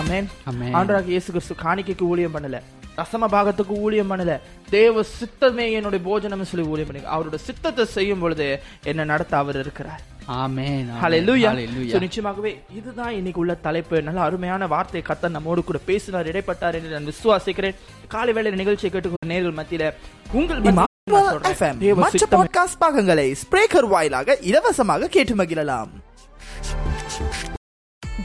ஆமென். 0.01 0.29
ஆண்டராக 0.79 1.13
இயேசு 1.15 1.29
கிறிஸ்து 1.35 1.55
காணிக்கைக்கு 1.65 2.07
ஊழியம் 2.13 2.35
பண்ணல. 2.37 2.61
ரசம 2.99 3.29
பாகத்துக்கு 3.35 3.75
ஊழியம் 3.85 4.11
பண்ணல. 4.11 4.33
தேவ 4.77 5.05
சித்தமே 5.19 5.65
என்னுடைய 5.77 6.01
போஜனம் 6.09 6.51
சொல்லி 6.51 6.67
ஊழியம் 6.73 6.91
பண்ணி 6.91 7.03
அவரோட 7.17 7.39
சித்தத்தை 7.49 7.85
செய்யும் 7.97 8.23
பொழுது 8.25 8.47
என்ன 8.91 9.05
நடத்த 9.13 9.37
அவர் 9.43 9.59
இருக்கிறார். 9.65 10.03
ஆமென் 10.27 10.87
ஹalleluya 11.03 11.51
சோ 11.93 11.99
நிச்சயமாகவே 12.05 12.53
இதுதான் 12.79 13.13
இன்னைக்கு 13.17 13.41
உள்ள 13.41 13.55
தலைப்பு. 13.55 14.03
நல்ல 14.03 14.21
அருமையான 14.21 14.67
வார்த்தை 14.67 15.03
கத்தர் 15.09 15.35
நம்மோடு 15.37 15.65
கூட 15.65 15.79
பேசினார் 15.85 16.31
இடைப்பட்டார் 16.31 16.75
என்று 16.75 16.91
நான் 16.95 17.09
விசுவாசிக்கிறேன். 17.13 17.75
காலை 18.09 18.33
வேளை 18.33 18.53
நிகழ்ச்சியை 18.53 18.91
கேட்டுக்கொண்ட 18.93 19.33
நேர்கள் 19.35 19.59
மத்தியில 19.61 19.93
உங்கள் 20.33 20.63
மற்ற. 20.63 20.91
பாட்காஸ்ட் 22.37 22.81
பாகங்களை 22.85 23.37
ஸ்பிரேக்கர் 23.43 23.89
வாயிலாக 23.89 24.39
இலவசமாக 24.41 25.09
கேட்டு 25.09 25.35
மகிழலாம். 25.35 25.93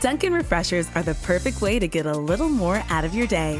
Dunkin' 0.01 0.33
Refreshers 0.41 0.87
are 0.95 1.03
the 1.03 1.15
perfect 1.27 1.61
way 1.61 1.79
to 1.79 1.87
get 1.87 2.05
a 2.05 2.17
little 2.31 2.53
more 2.63 2.79
out 2.89 3.03
of 3.03 3.13
your 3.13 3.27
day. 3.27 3.59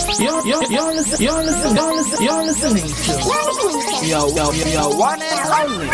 You're, 0.00 0.46
you're, 0.46 0.64
you're, 0.72 0.94
listen, 0.94 1.22
you're, 1.22 1.42
listen, 1.44 1.76
you're, 1.76 1.94
listen, 1.94 2.24
you're 2.24 2.44
listening 2.44 2.88
to 4.00 4.06
your, 4.06 4.28
your 4.30 4.96
one 4.96 5.20
and 5.20 5.40
only 5.60 5.88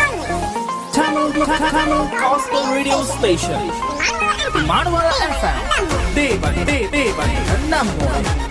Tamil, 0.93 1.33
Tamil 1.33 2.07
Gospel 2.17 2.63
Radio 2.71 3.03
Station. 3.03 3.51
Manuel 4.65 5.11
FM. 5.11 6.15
Devan, 6.15 6.65
De, 6.65 6.87
Devan, 6.87 7.29
Namboy. 7.69 8.46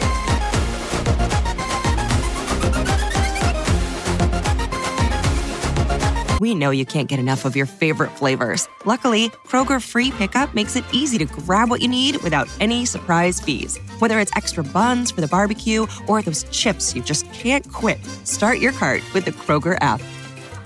We 6.38 6.54
know 6.54 6.70
you 6.70 6.84
can't 6.84 7.08
get 7.08 7.18
enough 7.18 7.46
of 7.46 7.56
your 7.56 7.64
favorite 7.64 8.10
flavors. 8.10 8.68
Luckily, 8.84 9.30
Kroger 9.48 9.82
Free 9.82 10.10
Pickup 10.10 10.54
makes 10.54 10.76
it 10.76 10.84
easy 10.92 11.16
to 11.16 11.24
grab 11.24 11.70
what 11.70 11.80
you 11.80 11.88
need 11.88 12.22
without 12.22 12.46
any 12.60 12.84
surprise 12.84 13.40
fees. 13.40 13.78
Whether 14.00 14.20
it's 14.20 14.36
extra 14.36 14.62
buns 14.62 15.10
for 15.10 15.22
the 15.22 15.28
barbecue 15.28 15.86
or 16.06 16.20
those 16.20 16.44
chips 16.50 16.94
you 16.94 17.02
just 17.02 17.30
can't 17.32 17.66
quit, 17.72 18.04
start 18.24 18.58
your 18.58 18.72
cart 18.72 19.02
with 19.14 19.24
the 19.24 19.30
Kroger 19.30 19.78
app. 19.80 20.00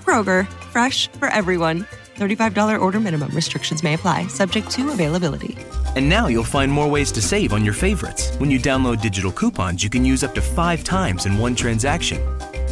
Kroger, 0.03 0.45
fresh 0.73 1.09
for 1.11 1.29
everyone. 1.29 1.85
$35 2.17 2.77
order 2.77 2.99
minimum. 2.99 3.33
Restrictions 3.33 3.81
may 3.81 3.93
apply, 3.93 4.27
subject 4.27 4.69
to 4.71 4.91
availability. 4.91 5.57
And 5.95 6.09
now 6.09 6.27
you'll 6.27 6.43
find 6.43 6.69
more 6.69 6.89
ways 6.89 7.13
to 7.13 7.21
save 7.21 7.53
on 7.53 7.63
your 7.63 7.73
favorites. 7.73 8.35
When 8.39 8.51
you 8.51 8.59
download 8.59 9.01
digital 9.01 9.31
coupons, 9.31 9.85
you 9.85 9.89
can 9.89 10.03
use 10.03 10.21
up 10.21 10.35
to 10.35 10.41
five 10.41 10.83
times 10.83 11.25
in 11.25 11.37
one 11.37 11.55
transaction. 11.55 12.17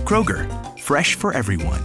Kroger, 0.04 0.50
fresh 0.78 1.16
for 1.16 1.32
everyone. 1.32 1.82